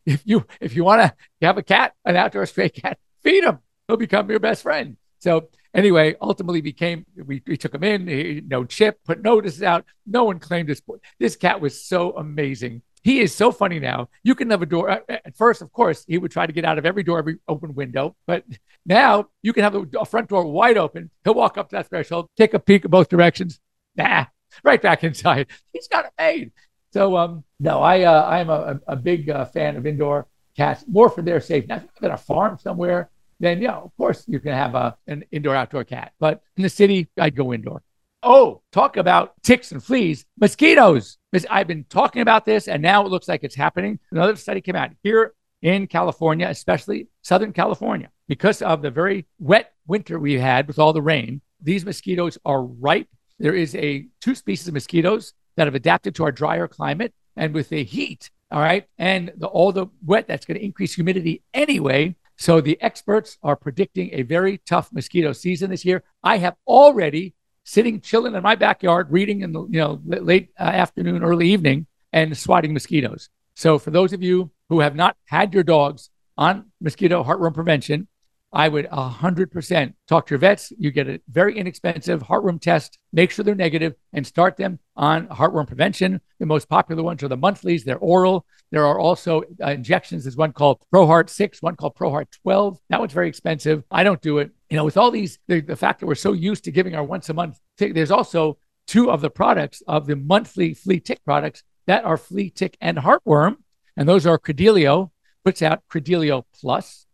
If 0.05 0.21
you 0.25 0.45
if 0.59 0.75
you 0.75 0.83
want 0.83 1.01
to 1.01 1.15
have 1.41 1.57
a 1.57 1.63
cat, 1.63 1.93
an 2.03 2.17
outdoor 2.17 2.45
stray 2.45 2.69
cat, 2.69 2.99
feed 3.23 3.45
him. 3.45 3.59
He'll 3.87 3.97
become 3.97 4.29
your 4.29 4.39
best 4.39 4.61
friend. 4.63 4.97
So 5.23 5.47
anyway, 5.73 6.15
ultimately 6.21 6.59
became 6.59 7.05
we, 7.15 7.41
we 7.47 7.55
took 7.55 7.73
him 7.73 7.83
in, 7.83 8.07
he, 8.07 8.41
no 8.45 8.65
chip, 8.65 8.99
put 9.05 9.23
notices 9.23 9.63
out. 9.63 9.85
No 10.05 10.25
one 10.25 10.37
claimed 10.37 10.67
this. 10.67 10.81
This 11.17 11.37
cat 11.37 11.61
was 11.61 11.81
so 11.81 12.11
amazing. 12.17 12.81
He 13.03 13.21
is 13.21 13.33
so 13.33 13.51
funny 13.51 13.79
now. 13.79 14.09
You 14.23 14.35
can 14.35 14.49
have 14.49 14.61
a 14.61 14.65
door. 14.65 14.89
Uh, 14.89 14.99
at 15.09 15.35
first, 15.37 15.61
of 15.61 15.71
course, 15.71 16.05
he 16.07 16.17
would 16.17 16.31
try 16.31 16.45
to 16.45 16.51
get 16.51 16.65
out 16.65 16.77
of 16.77 16.85
every 16.85 17.03
door, 17.03 17.19
every 17.19 17.37
open 17.47 17.73
window. 17.73 18.15
But 18.27 18.43
now 18.85 19.29
you 19.41 19.53
can 19.53 19.63
have 19.63 19.75
a 19.75 20.05
front 20.05 20.27
door 20.27 20.45
wide 20.45 20.77
open. 20.77 21.09
He'll 21.23 21.33
walk 21.33 21.57
up 21.57 21.69
to 21.69 21.77
that 21.77 21.89
threshold, 21.89 22.27
take 22.35 22.53
a 22.53 22.59
peek 22.59 22.83
in 22.83 22.91
both 22.91 23.07
directions. 23.07 23.61
Nah, 23.95 24.25
right 24.63 24.81
back 24.81 25.05
inside. 25.05 25.47
He's 25.73 25.87
got 25.87 26.05
it 26.05 26.11
made. 26.17 26.51
So, 26.91 27.15
um, 27.15 27.45
no, 27.61 27.81
I 27.81 28.03
uh, 28.03 28.23
I 28.23 28.39
am 28.39 28.49
a, 28.49 28.79
a 28.87 28.95
big 28.97 29.29
uh, 29.29 29.45
fan 29.45 29.77
of 29.77 29.85
indoor 29.87 30.27
cats, 30.55 30.83
more 30.87 31.09
for 31.09 31.21
their 31.21 31.39
safety. 31.39 31.67
Now, 31.67 31.77
if 31.77 31.83
you 31.83 31.89
live 32.01 32.11
in 32.11 32.15
a 32.15 32.17
farm 32.17 32.57
somewhere, 32.59 33.09
then 33.43 33.61
yeah, 33.61 33.75
of 33.75 33.91
course 33.97 34.23
you 34.27 34.39
can 34.39 34.53
have 34.53 34.73
a, 34.75 34.95
an 35.07 35.23
indoor 35.31 35.55
outdoor 35.55 35.83
cat. 35.83 36.13
But 36.19 36.41
in 36.57 36.63
the 36.63 36.69
city, 36.69 37.09
I'd 37.17 37.35
go 37.35 37.53
indoor. 37.53 37.83
Oh, 38.21 38.61
talk 38.71 38.95
about 38.95 39.33
ticks 39.43 39.73
and 39.73 39.83
fleas, 39.83 40.25
mosquitoes. 40.39 41.17
I've 41.49 41.67
been 41.67 41.83
talking 41.89 42.21
about 42.21 42.45
this, 42.45 42.69
and 42.69 42.81
now 42.81 43.05
it 43.05 43.09
looks 43.09 43.27
like 43.27 43.43
it's 43.43 43.55
happening. 43.55 43.99
Another 44.11 44.37
study 44.37 44.61
came 44.61 44.77
out 44.77 44.91
here 45.03 45.33
in 45.61 45.87
California, 45.87 46.47
especially 46.47 47.07
Southern 47.21 47.51
California, 47.51 48.09
because 48.29 48.61
of 48.61 48.81
the 48.81 48.91
very 48.91 49.25
wet 49.39 49.73
winter 49.87 50.19
we 50.19 50.39
had 50.39 50.67
with 50.67 50.79
all 50.79 50.93
the 50.93 51.01
rain. 51.01 51.41
These 51.61 51.85
mosquitoes 51.85 52.37
are 52.45 52.63
ripe. 52.63 53.09
There 53.39 53.55
is 53.55 53.75
a 53.75 54.07
two 54.21 54.35
species 54.35 54.69
of 54.69 54.73
mosquitoes 54.73 55.33
that 55.57 55.67
have 55.67 55.75
adapted 55.75 56.15
to 56.15 56.23
our 56.23 56.31
drier 56.31 56.67
climate, 56.67 57.13
and 57.35 57.53
with 57.53 57.69
the 57.69 57.83
heat, 57.83 58.31
all 58.51 58.61
right, 58.61 58.87
and 58.97 59.33
the, 59.35 59.47
all 59.47 59.73
the 59.73 59.87
wet 60.05 60.27
that's 60.27 60.45
going 60.45 60.57
to 60.57 60.65
increase 60.65 60.93
humidity 60.93 61.43
anyway. 61.53 62.15
So 62.37 62.61
the 62.61 62.81
experts 62.81 63.37
are 63.43 63.55
predicting 63.55 64.09
a 64.13 64.23
very 64.23 64.57
tough 64.59 64.91
mosquito 64.91 65.33
season 65.33 65.69
this 65.69 65.85
year. 65.85 66.03
I 66.23 66.37
have 66.37 66.55
already 66.67 67.35
sitting 67.63 68.01
chilling 68.01 68.35
in 68.35 68.43
my 68.43 68.55
backyard 68.55 69.07
reading 69.09 69.41
in 69.41 69.53
the 69.53 69.61
you 69.63 69.79
know 69.79 70.01
late 70.05 70.49
uh, 70.59 70.63
afternoon 70.63 71.23
early 71.23 71.49
evening 71.49 71.87
and 72.11 72.37
swatting 72.37 72.73
mosquitoes 72.73 73.29
so 73.55 73.79
for 73.79 73.91
those 73.91 74.13
of 74.13 74.21
you 74.21 74.51
who 74.69 74.81
have 74.81 74.95
not 74.95 75.15
had 75.25 75.53
your 75.53 75.63
dogs 75.63 76.09
on 76.37 76.65
mosquito 76.81 77.23
heartworm 77.23 77.53
prevention 77.53 78.07
i 78.53 78.67
would 78.69 78.87
100% 78.87 79.93
talk 80.07 80.27
to 80.27 80.31
your 80.31 80.39
vets. 80.39 80.71
You 80.77 80.91
get 80.91 81.09
a 81.09 81.19
very 81.27 81.57
inexpensive 81.57 82.21
heartworm 82.21 82.61
test. 82.61 82.99
Make 83.11 83.31
sure 83.31 83.43
they're 83.43 83.55
negative 83.55 83.95
and 84.13 84.25
start 84.25 84.57
them 84.57 84.79
on 84.95 85.27
heartworm 85.27 85.67
prevention. 85.67 86.21
The 86.39 86.45
most 86.45 86.69
popular 86.69 87.01
ones 87.01 87.23
are 87.23 87.27
the 87.27 87.37
monthlies. 87.37 87.83
They're 87.83 87.97
oral. 87.97 88.45
There 88.71 88.85
are 88.85 88.99
also 88.99 89.43
uh, 89.61 89.71
injections. 89.71 90.23
There's 90.23 90.37
one 90.37 90.53
called 90.53 90.83
proheart 90.91 91.29
6 91.29 91.61
one 91.61 91.75
called 91.75 91.95
proheart 91.95 92.29
12 92.43 92.79
that 92.89 92.99
one's 92.99 93.13
very 93.13 93.27
expensive. 93.27 93.83
I 93.89 94.03
don't 94.03 94.21
do 94.21 94.37
it. 94.37 94.51
You 94.69 94.77
know, 94.77 94.85
with 94.85 94.97
all 94.97 95.11
these, 95.11 95.39
the, 95.47 95.61
the 95.61 95.75
fact 95.75 95.99
that 95.99 96.05
we're 96.05 96.15
so 96.15 96.33
used 96.33 96.63
to 96.65 96.71
giving 96.71 96.95
our 96.95 97.03
once 97.03 97.29
a 97.29 97.33
month 97.33 97.59
tick, 97.77 97.93
there's 97.93 98.11
also 98.11 98.57
two 98.85 99.09
of 99.09 99.21
the 99.21 99.29
products 99.29 99.81
of 99.87 100.05
the 100.05 100.15
monthly 100.15 100.73
flea 100.73 100.99
tick 100.99 101.23
products 101.25 101.63
that 101.87 102.05
are 102.05 102.17
flea 102.17 102.49
tick 102.49 102.77
and 102.81 102.97
heartworm. 102.97 103.57
And 103.97 104.07
those 104.07 104.25
are 104.25 104.39
Credelio, 104.39 105.11
puts 105.43 105.61
out 105.61 105.83
Credelio 105.91 106.43
Plus, 106.59 107.05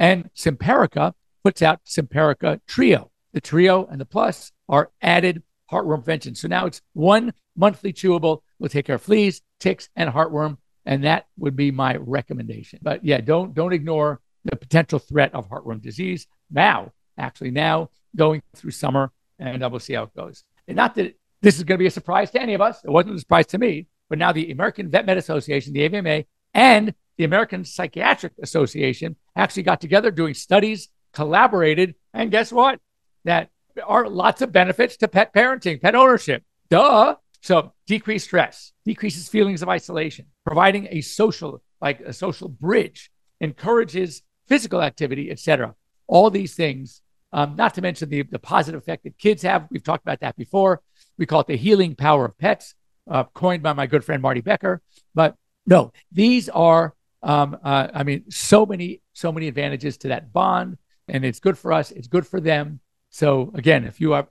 and 0.00 0.30
Simparica 0.34 1.12
puts 1.44 1.62
out 1.62 1.84
Simparica 1.84 2.60
Trio. 2.66 3.10
The 3.32 3.40
Trio 3.40 3.86
and 3.86 4.00
the 4.00 4.06
Plus 4.06 4.50
are 4.68 4.90
added 5.00 5.44
heartworm 5.70 5.98
prevention. 5.98 6.34
So 6.34 6.48
now 6.48 6.66
it's 6.66 6.80
one 6.94 7.32
monthly 7.54 7.92
chewable. 7.92 8.40
We'll 8.58 8.70
take 8.70 8.86
care 8.86 8.96
of 8.96 9.02
fleas, 9.02 9.42
ticks, 9.60 9.88
and 9.94 10.10
heartworm, 10.10 10.56
and 10.84 11.04
that 11.04 11.26
would 11.38 11.54
be 11.54 11.70
my 11.70 11.96
recommendation. 11.96 12.80
But 12.82 13.04
yeah, 13.04 13.20
don't 13.20 13.54
don't 13.54 13.72
ignore 13.72 14.20
the 14.44 14.56
potential 14.56 14.98
threat 14.98 15.34
of 15.34 15.48
heartworm 15.48 15.80
disease 15.80 16.26
now. 16.50 16.92
Actually, 17.18 17.50
now 17.50 17.90
going 18.16 18.42
through 18.56 18.70
summer, 18.70 19.12
and 19.38 19.60
we'll 19.60 19.78
see 19.78 19.92
how 19.92 20.04
it 20.04 20.16
goes. 20.16 20.42
And 20.66 20.76
not 20.76 20.94
that 20.96 21.14
this 21.42 21.58
is 21.58 21.64
going 21.64 21.76
to 21.76 21.82
be 21.82 21.86
a 21.86 21.90
surprise 21.90 22.30
to 22.30 22.40
any 22.40 22.54
of 22.54 22.60
us. 22.60 22.82
It 22.82 22.90
wasn't 22.90 23.16
a 23.16 23.20
surprise 23.20 23.46
to 23.48 23.58
me, 23.58 23.86
but 24.08 24.18
now 24.18 24.32
the 24.32 24.50
American 24.50 24.90
Vet 24.90 25.06
Med 25.06 25.18
Association, 25.18 25.74
the 25.74 25.88
AVMA, 25.88 26.24
and 26.54 26.94
the 27.20 27.26
American 27.26 27.66
Psychiatric 27.66 28.32
Association 28.42 29.14
actually 29.36 29.64
got 29.64 29.78
together 29.78 30.10
doing 30.10 30.32
studies, 30.32 30.88
collaborated, 31.12 31.94
and 32.14 32.30
guess 32.30 32.50
what? 32.50 32.80
That 33.24 33.50
are 33.86 34.08
lots 34.08 34.40
of 34.40 34.52
benefits 34.52 34.96
to 34.96 35.06
pet 35.06 35.34
parenting, 35.34 35.82
pet 35.82 35.94
ownership. 35.94 36.44
Duh. 36.70 37.16
So 37.42 37.74
decrease 37.86 38.24
stress, 38.24 38.72
decreases 38.86 39.28
feelings 39.28 39.60
of 39.60 39.68
isolation, 39.68 40.28
providing 40.46 40.88
a 40.90 41.02
social, 41.02 41.62
like 41.82 42.00
a 42.00 42.14
social 42.14 42.48
bridge, 42.48 43.10
encourages 43.38 44.22
physical 44.48 44.80
activity, 44.80 45.30
etc. 45.30 45.74
All 46.06 46.30
these 46.30 46.54
things, 46.54 47.02
um, 47.34 47.54
not 47.54 47.74
to 47.74 47.82
mention 47.82 48.08
the, 48.08 48.22
the 48.22 48.38
positive 48.38 48.80
effect 48.80 49.04
that 49.04 49.18
kids 49.18 49.42
have. 49.42 49.68
We've 49.70 49.84
talked 49.84 50.04
about 50.04 50.20
that 50.20 50.38
before. 50.38 50.80
We 51.18 51.26
call 51.26 51.40
it 51.40 51.48
the 51.48 51.58
healing 51.58 51.96
power 51.96 52.24
of 52.24 52.38
pets, 52.38 52.74
uh, 53.10 53.24
coined 53.24 53.62
by 53.62 53.74
my 53.74 53.86
good 53.86 54.06
friend 54.06 54.22
Marty 54.22 54.40
Becker. 54.40 54.80
But 55.14 55.36
no, 55.66 55.92
these 56.10 56.48
are, 56.48 56.94
um, 57.22 57.58
uh, 57.62 57.88
I 57.92 58.02
mean, 58.02 58.30
so 58.30 58.64
many, 58.64 59.02
so 59.12 59.32
many 59.32 59.48
advantages 59.48 59.96
to 59.98 60.08
that 60.08 60.32
bond, 60.32 60.78
and 61.08 61.24
it's 61.24 61.40
good 61.40 61.58
for 61.58 61.72
us. 61.72 61.90
It's 61.90 62.08
good 62.08 62.26
for 62.26 62.40
them. 62.40 62.80
So 63.10 63.50
again, 63.54 63.84
if 63.84 64.00
you 64.00 64.14
are 64.14 64.28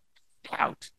out, 0.52 0.90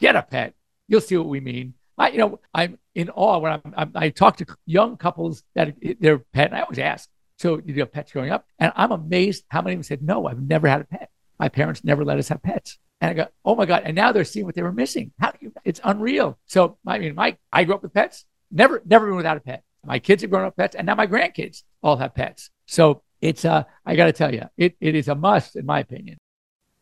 get 0.00 0.16
a 0.16 0.22
pet. 0.22 0.54
You'll 0.88 1.00
see 1.00 1.16
what 1.16 1.28
we 1.28 1.40
mean. 1.40 1.74
I, 1.96 2.10
you 2.10 2.18
know, 2.18 2.40
I'm 2.52 2.78
in 2.94 3.08
awe 3.10 3.38
when 3.38 3.52
I'm, 3.52 3.74
I'm 3.76 3.92
i 3.94 4.10
talk 4.10 4.36
to 4.38 4.46
young 4.66 4.96
couples 4.96 5.44
that 5.54 5.74
their 6.00 6.18
pet. 6.18 6.48
And 6.48 6.56
I 6.56 6.62
always 6.62 6.78
ask, 6.78 7.08
so 7.38 7.60
you 7.64 7.74
have 7.80 7.92
pets 7.92 8.12
growing 8.12 8.30
up, 8.30 8.46
and 8.58 8.72
I'm 8.76 8.92
amazed 8.92 9.44
how 9.48 9.62
many 9.62 9.74
of 9.74 9.78
them 9.78 9.84
said, 9.84 10.02
no, 10.02 10.26
I've 10.26 10.40
never 10.40 10.68
had 10.68 10.82
a 10.82 10.84
pet. 10.84 11.10
My 11.38 11.48
parents 11.48 11.84
never 11.84 12.04
let 12.04 12.18
us 12.18 12.28
have 12.28 12.42
pets. 12.42 12.78
And 13.00 13.10
I 13.10 13.14
go, 13.14 13.26
oh 13.44 13.54
my 13.54 13.66
god! 13.66 13.82
And 13.84 13.96
now 13.96 14.12
they're 14.12 14.24
seeing 14.24 14.46
what 14.46 14.54
they 14.54 14.62
were 14.62 14.72
missing. 14.72 15.12
How 15.18 15.32
do 15.32 15.38
you? 15.40 15.52
It's 15.64 15.80
unreal. 15.82 16.38
So 16.46 16.78
I 16.86 16.98
mean, 16.98 17.14
Mike, 17.14 17.38
I 17.52 17.64
grew 17.64 17.74
up 17.74 17.82
with 17.82 17.92
pets. 17.92 18.24
Never, 18.50 18.80
never 18.86 19.06
been 19.06 19.16
without 19.16 19.36
a 19.36 19.40
pet. 19.40 19.64
My 19.86 19.98
kids 19.98 20.22
have 20.22 20.30
grown 20.30 20.44
up 20.44 20.56
pets, 20.56 20.74
and 20.74 20.86
now 20.86 20.94
my 20.94 21.06
grandkids 21.06 21.62
all 21.82 21.96
have 21.96 22.14
pets. 22.14 22.50
So 22.66 23.02
it's 23.20 23.44
uh, 23.44 23.64
I 23.86 23.96
got 23.96 24.06
to 24.06 24.12
tell 24.12 24.34
you, 24.34 24.44
it, 24.56 24.76
it 24.80 24.94
is 24.94 25.08
a 25.08 25.14
must 25.14 25.56
in 25.56 25.66
my 25.66 25.80
opinion. 25.80 26.18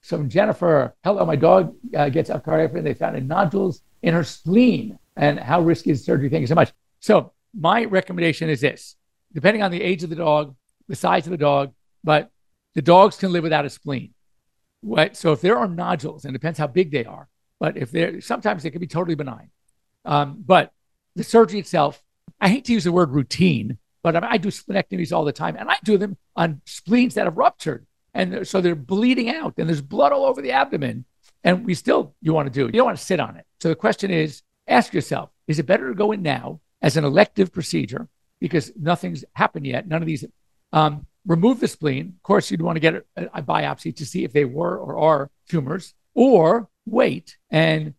So 0.03 0.23
Jennifer, 0.25 0.95
hello, 1.05 1.25
my 1.25 1.37
dog 1.37 1.75
uh, 1.97 2.09
gets 2.09 2.31
a 2.31 2.41
cardiac 2.41 2.75
and 2.75 2.87
they 2.87 2.95
found 2.95 3.29
nodules 3.29 3.83
in 4.03 4.15
her 4.15 4.25
spleen. 4.25 4.99
And 5.17 5.39
how 5.39 5.61
risky 5.61 5.91
is 5.91 6.05
surgery? 6.05 6.29
Thank 6.29 6.41
you 6.41 6.47
so 6.47 6.55
much. 6.55 6.73
So 7.01 7.33
my 7.55 7.85
recommendation 7.85 8.49
is 8.49 8.61
this: 8.61 8.97
depending 9.33 9.63
on 9.63 9.71
the 9.71 9.83
age 9.83 10.03
of 10.03 10.11
the 10.11 10.17
dog, 10.17 10.57
the 10.89 10.97
size 10.97 11.27
of 11.27 11.31
the 11.31 11.37
dog, 11.37 11.73
but 12.03 12.31
the 12.75 12.83
dogs 12.83 13.17
can 13.17 13.33
live 13.33 13.43
without 13.43 13.65
a 13.65 13.71
spleen. 13.71 14.15
Right? 14.83 15.17
So 15.17 15.33
if 15.33 15.41
there 15.41 15.59
are 15.59 15.69
nodules, 15.69 16.25
and 16.25 16.35
it 16.35 16.39
depends 16.39 16.59
how 16.59 16.67
big 16.67 16.91
they 16.91 17.05
are, 17.05 17.29
but 17.61 17.77
if 17.77 17.93
they're 17.93 18.21
sometimes 18.21 18.63
they 18.63 18.71
can 18.71 18.81
be 18.81 18.87
totally 18.87 19.15
benign. 19.15 19.51
Um, 20.05 20.43
but 20.45 20.73
the 21.15 21.23
surgery 21.23 21.61
itself, 21.61 22.03
I 22.41 22.49
hate 22.49 22.65
to 22.67 22.73
use 22.73 22.85
the 22.85 22.93
word 22.93 23.11
routine, 23.11 23.79
but 24.03 24.23
I, 24.23 24.37
do 24.37 24.49
splenectomies 24.49 25.13
all 25.13 25.25
the 25.25 25.33
time, 25.33 25.57
and 25.57 25.71
I 25.71 25.77
do 25.85 25.97
them 25.97 26.17
on 26.35 26.61
spleens 26.65 27.15
that 27.15 27.27
have 27.27 27.37
ruptured 27.37 27.87
and 28.15 28.47
so 28.47 28.61
they're 28.61 28.75
bleeding 28.75 29.31
out 29.31 29.55
and 29.59 29.69
there's 29.69 29.83
blood 29.83 30.13
all 30.13 30.25
over 30.25 30.43
the 30.43 30.53
abdomen 30.53 31.05
and 31.45 31.65
we 31.65 31.75
still 31.75 32.15
you 32.21 32.33
want 32.33 32.47
to 32.47 32.53
do 32.53 32.67
it. 32.67 32.75
You 32.75 32.81
don't 32.81 32.87
want 32.87 32.99
to 32.99 33.05
sit 33.05 33.21
on 33.21 33.37
it. 33.37 33.47
So 33.61 33.69
the 33.69 33.77
question 33.77 34.11
is 34.11 34.43
ask 34.69 34.93
yourself 34.93 35.31
is 35.47 35.59
it 35.59 35.67
better 35.67 35.89
to 35.89 35.95
go 35.95 36.13
in 36.13 36.23
now 36.23 36.61
as 36.81 36.97
an 36.97 37.05
elective 37.05 37.53
procedure 37.53 38.09
because 38.41 38.73
nothing's 38.79 39.25
happened 39.35 39.67
yet 39.67 39.89
none 39.89 40.03
of 40.03 40.07
these 40.07 40.25
um, 40.73 41.07
remove 41.27 41.61
the 41.61 41.69
spleen 41.69 42.15
of 42.17 42.23
course 42.23 42.51
you'd 42.51 42.63
want 42.63 42.77
to 42.77 42.81
get 42.81 42.95
a, 42.95 43.25
a 43.35 43.43
biopsy 43.43 43.95
to 43.97 44.07
see 44.07 44.25
if 44.25 44.33
they 44.33 44.45
were 44.45 44.79
or 44.79 44.99
are 44.99 45.31
tumors 45.49 45.95
or 46.15 46.69
wait 46.87 47.39
and 47.51 47.95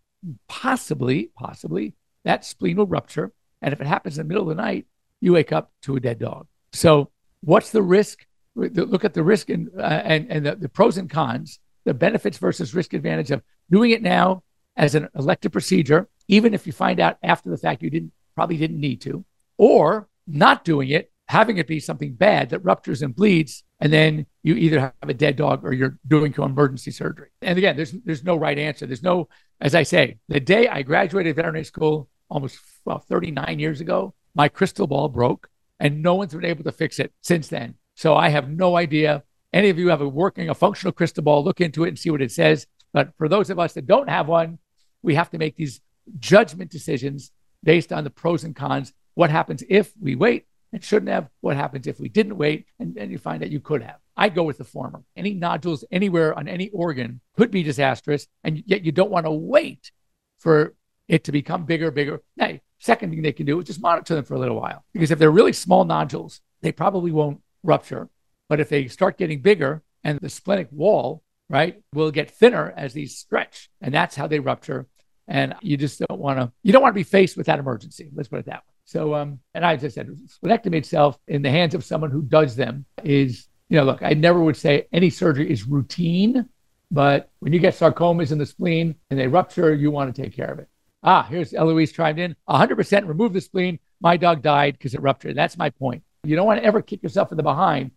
possibly 0.47 1.29
possibly 1.35 1.93
that 2.23 2.45
spleen 2.45 2.77
will 2.77 2.87
rupture 2.87 3.33
and 3.63 3.73
if 3.73 3.81
it 3.81 3.87
happens 3.87 4.17
in 4.17 4.25
the 4.25 4.27
middle 4.27 4.49
of 4.49 4.55
the 4.55 4.61
night 4.61 4.85
you 5.21 5.33
wake 5.33 5.51
up 5.51 5.71
to 5.81 5.95
a 5.95 5.99
dead 5.99 6.19
dog 6.19 6.45
so 6.73 7.09
what's 7.41 7.71
the 7.71 7.81
risk 7.81 8.25
look 8.55 9.05
at 9.05 9.13
the 9.13 9.23
risk 9.23 9.49
and 9.49 9.69
uh, 9.77 9.81
and, 9.81 10.27
and 10.29 10.45
the, 10.45 10.55
the 10.55 10.69
pros 10.69 10.97
and 10.97 11.09
cons, 11.09 11.59
the 11.85 11.93
benefits 11.93 12.37
versus 12.37 12.75
risk 12.75 12.93
advantage 12.93 13.31
of 13.31 13.41
doing 13.69 13.91
it 13.91 14.01
now 14.01 14.43
as 14.75 14.95
an 14.95 15.07
elective 15.15 15.51
procedure, 15.51 16.07
even 16.27 16.53
if 16.53 16.65
you 16.65 16.73
find 16.73 16.99
out 16.99 17.17
after 17.23 17.49
the 17.49 17.57
fact 17.57 17.83
you 17.83 17.89
didn't 17.89 18.11
probably 18.35 18.57
didn't 18.57 18.79
need 18.79 19.01
to, 19.01 19.23
or 19.57 20.07
not 20.27 20.63
doing 20.63 20.89
it, 20.89 21.11
having 21.27 21.57
it 21.57 21.67
be 21.67 21.79
something 21.79 22.13
bad 22.13 22.49
that 22.49 22.59
ruptures 22.59 23.01
and 23.01 23.15
bleeds, 23.15 23.63
and 23.79 23.91
then 23.91 24.25
you 24.41 24.55
either 24.55 24.79
have 24.79 25.09
a 25.09 25.13
dead 25.13 25.35
dog 25.35 25.63
or 25.63 25.73
you're 25.73 25.97
doing 26.07 26.33
your 26.35 26.45
emergency 26.45 26.91
surgery. 26.91 27.29
And 27.41 27.57
again, 27.57 27.75
there's 27.75 27.91
there's 28.05 28.23
no 28.23 28.35
right 28.35 28.57
answer. 28.57 28.85
There's 28.85 29.03
no, 29.03 29.29
as 29.59 29.75
I 29.75 29.83
say, 29.83 30.17
the 30.27 30.39
day 30.39 30.67
I 30.67 30.83
graduated 30.83 31.35
veterinary 31.35 31.65
school 31.65 32.09
almost 32.29 32.59
well, 32.85 32.99
39 32.99 33.59
years 33.59 33.81
ago, 33.81 34.13
my 34.35 34.47
crystal 34.47 34.87
ball 34.87 35.09
broke, 35.09 35.49
and 35.79 36.01
no 36.01 36.15
one's 36.15 36.33
been 36.33 36.45
able 36.45 36.63
to 36.63 36.71
fix 36.71 36.99
it 36.99 37.13
since 37.21 37.47
then. 37.47 37.75
So 37.95 38.15
I 38.15 38.29
have 38.29 38.49
no 38.49 38.77
idea. 38.77 39.23
Any 39.51 39.69
of 39.69 39.77
you 39.77 39.89
have 39.89 40.01
a 40.01 40.07
working, 40.07 40.49
a 40.49 40.55
functional 40.55 40.91
crystal 40.91 41.23
ball, 41.23 41.43
look 41.43 41.61
into 41.61 41.83
it 41.83 41.89
and 41.89 41.99
see 41.99 42.09
what 42.09 42.21
it 42.21 42.31
says. 42.31 42.67
But 42.91 43.13
for 43.17 43.27
those 43.27 43.49
of 43.49 43.59
us 43.59 43.73
that 43.73 43.85
don't 43.85 44.09
have 44.09 44.27
one, 44.27 44.59
we 45.01 45.15
have 45.15 45.29
to 45.31 45.37
make 45.37 45.55
these 45.55 45.81
judgment 46.19 46.71
decisions 46.71 47.31
based 47.63 47.93
on 47.93 48.03
the 48.03 48.09
pros 48.09 48.43
and 48.43 48.55
cons. 48.55 48.93
What 49.13 49.29
happens 49.29 49.63
if 49.69 49.93
we 49.99 50.15
wait 50.15 50.45
and 50.71 50.83
shouldn't 50.83 51.11
have? 51.11 51.29
What 51.41 51.55
happens 51.55 51.87
if 51.87 51.99
we 51.99 52.09
didn't 52.09 52.37
wait 52.37 52.65
and 52.79 52.95
then 52.95 53.11
you 53.11 53.17
find 53.17 53.41
that 53.41 53.51
you 53.51 53.59
could 53.59 53.83
have? 53.83 53.97
I 54.15 54.29
go 54.29 54.43
with 54.43 54.57
the 54.57 54.63
former. 54.63 55.03
Any 55.15 55.33
nodules 55.33 55.83
anywhere 55.91 56.37
on 56.37 56.47
any 56.47 56.69
organ 56.69 57.21
could 57.35 57.51
be 57.51 57.63
disastrous, 57.63 58.27
and 58.43 58.63
yet 58.65 58.83
you 58.83 58.91
don't 58.91 59.11
want 59.11 59.25
to 59.25 59.31
wait 59.31 59.91
for 60.39 60.75
it 61.07 61.23
to 61.25 61.31
become 61.31 61.65
bigger, 61.65 61.91
bigger. 61.91 62.21
Now, 62.37 62.59
second 62.79 63.11
thing 63.11 63.21
they 63.21 63.31
can 63.31 63.45
do 63.45 63.59
is 63.59 63.65
just 63.65 63.81
monitor 63.81 64.15
them 64.15 64.25
for 64.25 64.35
a 64.35 64.39
little 64.39 64.59
while 64.59 64.83
because 64.93 65.11
if 65.11 65.19
they're 65.19 65.31
really 65.31 65.53
small 65.53 65.85
nodules, 65.85 66.41
they 66.61 66.71
probably 66.71 67.11
won't 67.11 67.41
rupture. 67.63 68.09
But 68.49 68.59
if 68.59 68.69
they 68.69 68.87
start 68.87 69.17
getting 69.17 69.41
bigger 69.41 69.83
and 70.03 70.19
the 70.19 70.29
splenic 70.29 70.67
wall, 70.71 71.23
right, 71.49 71.81
will 71.93 72.11
get 72.11 72.31
thinner 72.31 72.73
as 72.75 72.93
these 72.93 73.17
stretch. 73.17 73.69
And 73.81 73.93
that's 73.93 74.15
how 74.15 74.27
they 74.27 74.39
rupture. 74.39 74.87
And 75.27 75.55
you 75.61 75.77
just 75.77 75.99
don't 75.99 76.19
want 76.19 76.39
to, 76.39 76.51
you 76.61 76.73
don't 76.73 76.81
want 76.81 76.93
to 76.93 76.99
be 76.99 77.03
faced 77.03 77.37
with 77.37 77.45
that 77.45 77.59
emergency. 77.59 78.09
Let's 78.13 78.29
put 78.29 78.39
it 78.39 78.45
that 78.45 78.63
way. 78.67 78.73
So, 78.85 79.15
um, 79.15 79.39
and 79.53 79.65
I 79.65 79.77
just 79.77 79.95
said, 79.95 80.09
splenectomy 80.09 80.75
itself 80.75 81.17
in 81.27 81.41
the 81.41 81.49
hands 81.49 81.73
of 81.73 81.85
someone 81.85 82.11
who 82.11 82.21
does 82.21 82.55
them 82.55 82.85
is, 83.03 83.47
you 83.69 83.77
know, 83.77 83.85
look, 83.85 84.03
I 84.03 84.13
never 84.13 84.41
would 84.41 84.57
say 84.57 84.87
any 84.91 85.09
surgery 85.09 85.49
is 85.49 85.65
routine, 85.65 86.49
but 86.91 87.29
when 87.39 87.53
you 87.53 87.59
get 87.59 87.75
sarcomas 87.75 88.31
in 88.31 88.37
the 88.37 88.45
spleen 88.45 88.95
and 89.09 89.17
they 89.17 89.27
rupture, 89.27 89.73
you 89.73 89.89
want 89.89 90.13
to 90.13 90.21
take 90.21 90.35
care 90.35 90.51
of 90.51 90.59
it. 90.59 90.67
Ah, 91.03 91.23
here's 91.29 91.53
Eloise 91.53 91.91
chimed 91.91 92.19
in 92.19 92.35
100% 92.49 93.07
remove 93.07 93.33
the 93.33 93.41
spleen. 93.41 93.79
My 93.99 94.17
dog 94.17 94.41
died 94.41 94.73
because 94.77 94.93
it 94.93 95.01
ruptured. 95.01 95.35
That's 95.35 95.57
my 95.57 95.69
point. 95.69 96.03
You 96.23 96.35
don't 96.35 96.47
want 96.47 96.61
to 96.61 96.65
ever 96.65 96.81
kick 96.81 97.03
yourself 97.03 97.31
in 97.31 97.37
the 97.37 97.43
behind. 97.43 97.91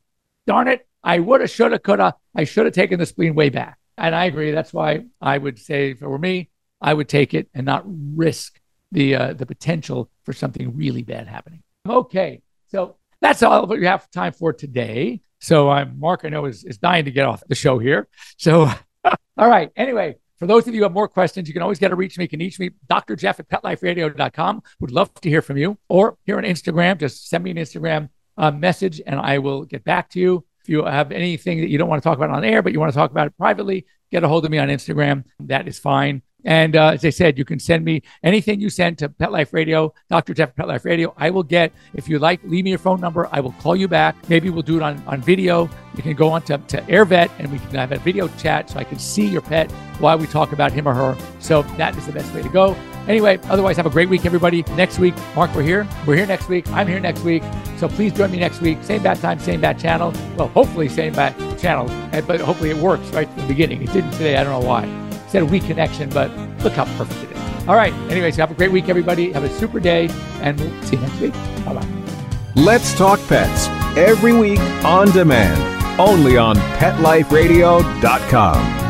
Darn 0.46 0.68
it, 0.68 0.86
I 1.02 1.20
would 1.20 1.40
have, 1.40 1.50
should 1.50 1.72
have, 1.72 1.82
could 1.82 2.00
have. 2.00 2.14
I 2.34 2.44
should 2.44 2.66
have 2.66 2.74
taken 2.74 2.98
the 2.98 3.06
spleen 3.06 3.34
way 3.34 3.48
back. 3.48 3.78
And 3.96 4.14
I 4.14 4.24
agree. 4.24 4.50
That's 4.50 4.72
why 4.72 5.04
I 5.20 5.38
would 5.38 5.58
say, 5.58 5.92
if 5.92 6.02
it 6.02 6.06
were 6.06 6.18
me, 6.18 6.50
I 6.80 6.92
would 6.92 7.08
take 7.08 7.32
it 7.32 7.48
and 7.54 7.64
not 7.64 7.84
risk 7.86 8.60
the 8.92 9.14
uh, 9.14 9.32
the 9.32 9.46
potential 9.46 10.10
for 10.24 10.32
something 10.32 10.76
really 10.76 11.02
bad 11.02 11.26
happening. 11.26 11.62
Okay, 11.88 12.42
so 12.68 12.96
that's 13.20 13.42
all 13.42 13.66
we 13.66 13.86
have 13.86 14.10
time 14.10 14.32
for 14.32 14.52
today. 14.52 15.22
So 15.40 15.70
I'm 15.70 15.98
Mark. 15.98 16.22
I 16.24 16.28
know 16.28 16.44
is 16.44 16.64
is 16.64 16.78
dying 16.78 17.06
to 17.06 17.10
get 17.10 17.26
off 17.26 17.42
the 17.48 17.54
show 17.54 17.78
here. 17.78 18.08
So 18.36 18.70
all 19.04 19.48
right. 19.48 19.70
Anyway, 19.76 20.16
for 20.38 20.46
those 20.46 20.66
of 20.68 20.74
you 20.74 20.80
who 20.80 20.84
have 20.84 20.92
more 20.92 21.08
questions, 21.08 21.48
you 21.48 21.54
can 21.54 21.62
always 21.62 21.78
get 21.78 21.92
a 21.92 21.96
reach 21.96 22.18
me. 22.18 22.24
You 22.24 22.28
can 22.28 22.40
reach 22.40 22.58
me, 22.58 22.70
Dr. 22.88 23.16
Jeff 23.16 23.40
at 23.40 23.48
petliferadio.com. 23.48 24.62
Would 24.80 24.90
love 24.90 25.12
to 25.14 25.28
hear 25.28 25.42
from 25.42 25.56
you. 25.56 25.78
Or 25.88 26.18
here 26.24 26.38
on 26.38 26.44
Instagram, 26.44 26.98
just 26.98 27.28
send 27.28 27.44
me 27.44 27.50
an 27.50 27.56
Instagram 27.56 28.10
uh, 28.36 28.50
message 28.50 29.00
and 29.06 29.18
I 29.18 29.38
will 29.38 29.64
get 29.64 29.84
back 29.84 30.10
to 30.10 30.20
you. 30.20 30.44
If 30.62 30.68
you 30.68 30.84
have 30.84 31.12
anything 31.12 31.60
that 31.60 31.68
you 31.68 31.78
don't 31.78 31.88
want 31.88 32.02
to 32.02 32.08
talk 32.08 32.18
about 32.18 32.30
on 32.30 32.44
air, 32.44 32.60
but 32.60 32.72
you 32.72 32.80
want 32.80 32.92
to 32.92 32.98
talk 32.98 33.10
about 33.10 33.28
it 33.28 33.36
privately, 33.38 33.86
get 34.10 34.24
a 34.24 34.28
hold 34.28 34.44
of 34.44 34.50
me 34.50 34.58
on 34.58 34.68
Instagram. 34.68 35.24
That 35.40 35.68
is 35.68 35.78
fine. 35.78 36.22
And 36.46 36.76
uh, 36.76 36.92
as 36.94 37.04
I 37.04 37.10
said, 37.10 37.36
you 37.36 37.44
can 37.44 37.58
send 37.58 37.84
me 37.84 38.02
anything 38.22 38.60
you 38.60 38.70
send 38.70 38.98
to 38.98 39.08
Pet 39.08 39.32
Life 39.32 39.52
Radio, 39.52 39.92
Dr. 40.08 40.32
Jeff 40.32 40.54
Pet 40.54 40.68
Life 40.68 40.84
Radio. 40.84 41.12
I 41.16 41.28
will 41.28 41.42
get, 41.42 41.72
if 41.92 42.08
you 42.08 42.20
like, 42.20 42.40
leave 42.44 42.64
me 42.64 42.70
your 42.70 42.78
phone 42.78 43.00
number. 43.00 43.28
I 43.32 43.40
will 43.40 43.52
call 43.60 43.74
you 43.74 43.88
back. 43.88 44.16
Maybe 44.28 44.48
we'll 44.48 44.62
do 44.62 44.76
it 44.76 44.82
on, 44.82 45.02
on 45.08 45.20
video. 45.20 45.68
You 45.96 46.04
can 46.04 46.14
go 46.14 46.28
on 46.30 46.42
to, 46.42 46.58
to 46.58 46.80
AirVet 46.82 47.30
and 47.40 47.50
we 47.50 47.58
can 47.58 47.70
have 47.74 47.90
a 47.90 47.98
video 47.98 48.28
chat 48.38 48.70
so 48.70 48.78
I 48.78 48.84
can 48.84 48.98
see 48.98 49.26
your 49.26 49.40
pet 49.40 49.70
while 49.98 50.16
we 50.18 50.26
talk 50.28 50.52
about 50.52 50.70
him 50.70 50.86
or 50.86 50.94
her. 50.94 51.18
So 51.40 51.62
that 51.78 51.96
is 51.96 52.06
the 52.06 52.12
best 52.12 52.32
way 52.32 52.42
to 52.42 52.48
go. 52.48 52.76
Anyway, 53.08 53.38
otherwise, 53.44 53.76
have 53.76 53.86
a 53.86 53.90
great 53.90 54.08
week, 54.08 54.24
everybody. 54.24 54.62
Next 54.76 55.00
week, 55.00 55.14
Mark, 55.34 55.52
we're 55.54 55.62
here. 55.62 55.86
We're 56.06 56.16
here 56.16 56.26
next 56.26 56.48
week. 56.48 56.68
I'm 56.70 56.86
here 56.86 57.00
next 57.00 57.22
week. 57.22 57.42
So 57.76 57.88
please 57.88 58.12
join 58.12 58.30
me 58.30 58.38
next 58.38 58.60
week. 58.60 58.78
Same 58.82 59.02
bad 59.02 59.18
time, 59.18 59.38
same 59.40 59.60
bad 59.60 59.78
channel. 59.78 60.12
Well, 60.36 60.48
hopefully, 60.48 60.88
same 60.88 61.12
bad 61.12 61.36
channel, 61.58 61.86
but 62.26 62.40
hopefully 62.40 62.70
it 62.70 62.76
works 62.76 63.08
right 63.10 63.28
from 63.28 63.42
the 63.42 63.48
beginning. 63.48 63.82
It 63.82 63.92
didn't 63.92 64.12
today. 64.12 64.36
I 64.36 64.44
don't 64.44 64.60
know 64.60 64.66
why. 64.66 65.05
Said 65.36 65.42
a 65.42 65.44
weak 65.44 65.64
connection, 65.64 66.08
but 66.08 66.30
look 66.64 66.72
how 66.72 66.86
perfect 66.96 67.30
it 67.30 67.36
is. 67.36 67.68
All 67.68 67.74
right. 67.74 67.92
Anyways, 68.10 68.36
have 68.36 68.50
a 68.50 68.54
great 68.54 68.72
week, 68.72 68.88
everybody. 68.88 69.32
Have 69.32 69.44
a 69.44 69.50
super 69.50 69.78
day, 69.78 70.08
and 70.40 70.58
we'll 70.58 70.82
see 70.82 70.96
you 70.96 71.02
next 71.02 71.20
week. 71.20 71.34
Bye 71.66 71.74
bye. 71.74 71.86
Let's 72.54 72.96
Talk 72.96 73.20
Pets 73.28 73.66
every 73.98 74.32
week 74.32 74.60
on 74.82 75.10
demand, 75.10 76.00
only 76.00 76.38
on 76.38 76.56
PetLifeRadio.com. 76.56 78.85